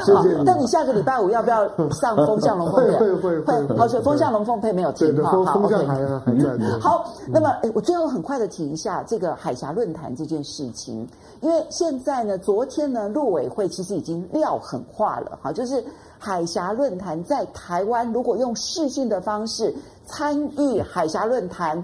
[0.05, 0.43] 谢谢谢。
[0.47, 2.99] 但你下个礼拜五要不要上风向龙凤配？
[2.99, 3.77] 会会会会。
[3.77, 5.31] 好，所以风向龙凤配没有停哈。
[5.45, 6.59] 好，风向还还在。
[6.81, 11.09] 好，那么哎，我最后很快的提一下这个海峡论坛这件事情，
[11.41, 15.85] 因为现在呢，昨天呢，陆委会其实已经料狠化了，哈，就是。
[16.25, 19.75] 海峡论坛在台湾，如果用视讯的方式
[20.07, 21.77] 参与海峡论坛，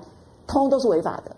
[0.46, 1.36] 通通都是违法的。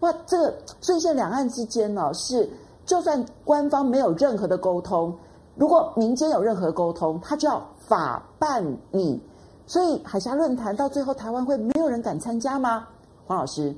[0.00, 2.46] 哇，这个所以现在两岸之间呢，是
[2.84, 5.16] 就算官方没有任何的沟通，
[5.56, 9.18] 如果民间有任何沟通，他就要法办你。
[9.66, 12.86] 所以海峡论坛到最后，台湾会没有人敢参加吗？
[13.26, 13.74] 黄老师，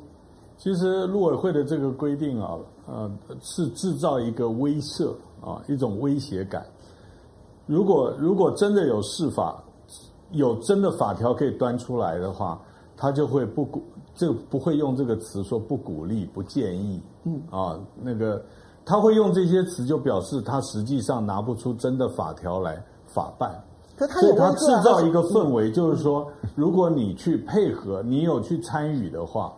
[0.59, 2.59] 其实陆委会的这个规定啊，
[2.89, 3.09] 呃，
[3.41, 6.67] 是制造一个威慑啊，一种威胁感。
[7.67, 9.63] 如果如果真的有释法，
[10.33, 12.61] 有真的法条可以端出来的话，
[12.97, 13.83] 他就会不鼓，
[14.15, 18.45] 这不会用这个词说不鼓励、不建议，嗯啊，那个
[18.85, 23.55] 他会用这些词，就表示他实际上拿不出真的法条来法办。
[23.97, 29.55] 可他有他制造一个氛围，就是说，如果你去配合，你有去参与的话，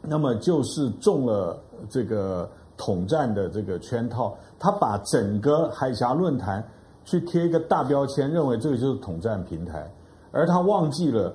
[0.00, 1.58] 那么就是中了
[1.90, 4.34] 这个统战的这个圈套。
[4.58, 6.66] 他把整个海峡论坛。
[7.06, 9.88] 去贴一个大标签，认为这个就是统战平台，
[10.32, 11.32] 而他忘记了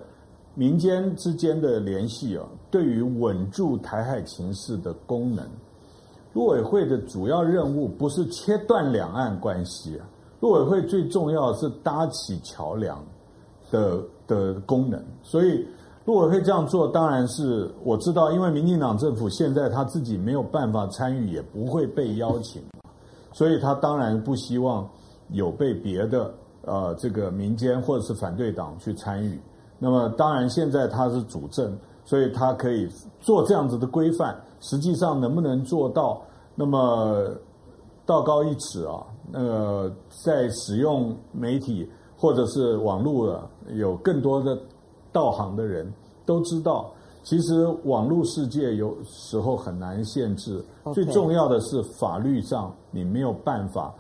[0.54, 5.48] 民间之间的联系啊，对于稳住台海情势的功能。
[6.34, 10.04] 陆委会的主要任务不是切断两岸关系啊，
[10.42, 13.02] 陆委会最重要的是搭起桥梁
[13.72, 15.02] 的的功能。
[15.24, 15.66] 所以
[16.04, 22.62] 陆委会这样做，当然是我知道，因为民进党政府现在他自己没有办法参与，也不会被邀请，
[23.32, 24.86] 所以他当然不希望。
[25.32, 29.40] 有被别的呃这个民间或者是反对党去参与，
[29.80, 32.88] 那么当然现在他是主政，所以他可以
[33.20, 34.40] 做这样子的规范。
[34.60, 36.22] 实际上能不能做到？
[36.54, 37.30] 那么
[38.06, 39.92] 道高一尺啊，那个
[40.24, 44.56] 在使用媒体或者是网络的有更多的
[45.12, 45.92] 道行的人
[46.26, 46.92] 都知道，
[47.24, 50.64] 其实网络世界有时候很难限制。
[50.94, 53.92] 最重要的是法律上你没有办法。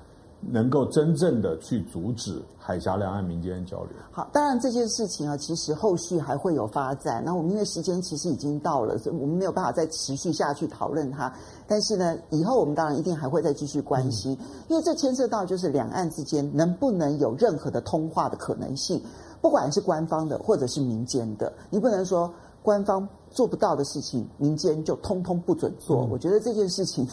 [0.49, 3.89] 能够真正的去阻止海峡两岸民间交流。
[4.11, 7.23] 好，当然这件事情啊，其实后续还会有发展。
[7.23, 11.31] 那我们因为时间其实已经到了，所以我们没有办法再持续下去讨论它。
[11.67, 19.01] 但是呢，以后我们当然一定还会再继续关心，嗯、因为这牵涉到就是两岸之间能不能有任何的通话的可能性，
[19.41, 22.33] 不管是官方的或者是民间的，你不能说
[22.63, 26.03] 官方做不到的事情，民间就通通不准做。
[26.05, 27.07] 嗯、我觉得这件事情，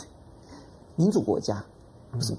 [0.96, 1.62] 民主国家。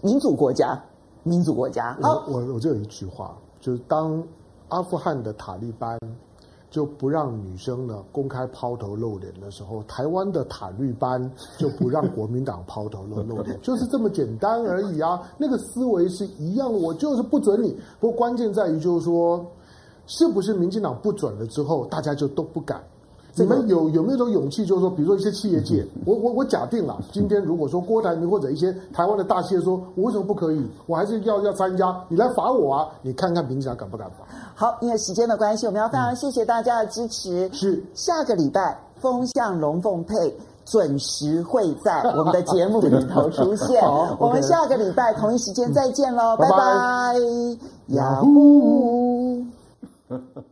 [0.01, 0.81] 民主国家，
[1.23, 1.97] 民主国家。
[2.01, 4.21] 我我我就有一句话，就是当
[4.69, 5.97] 阿富汗的塔利班
[6.69, 15.21] 就不让女生呢公开抛头露脸的时候，台湾的塔利班就不让国民党抛头露露脸，就是这么简单而已啊。
[15.37, 17.75] 那个思维是一样的，我就是不准你。
[17.99, 19.45] 不过关键在于就是说，
[20.05, 22.83] 是不是民进党不准了之后，大家就都不敢？
[23.35, 30.61] 你们有有没有种勇气，就是说，比如说一些企业界，我我我假定了，今天如果说郭台铭或者一些台湾的大企业说，我为什么不可以？
[30.87, 32.87] 我还是要要参加，你来罚我啊！
[33.01, 34.25] 你看看民进党敢不敢罚？
[34.55, 37.47] 好，因为时间的关系，我们要非常谢谢大家的支持。
[37.47, 43.81] 嗯、是下个礼拜风向龙凤配准时会在我们的节目里头出现。
[44.19, 47.15] 我们下个礼拜同一时间再见喽，拜拜，
[47.87, 49.45] 呀呼。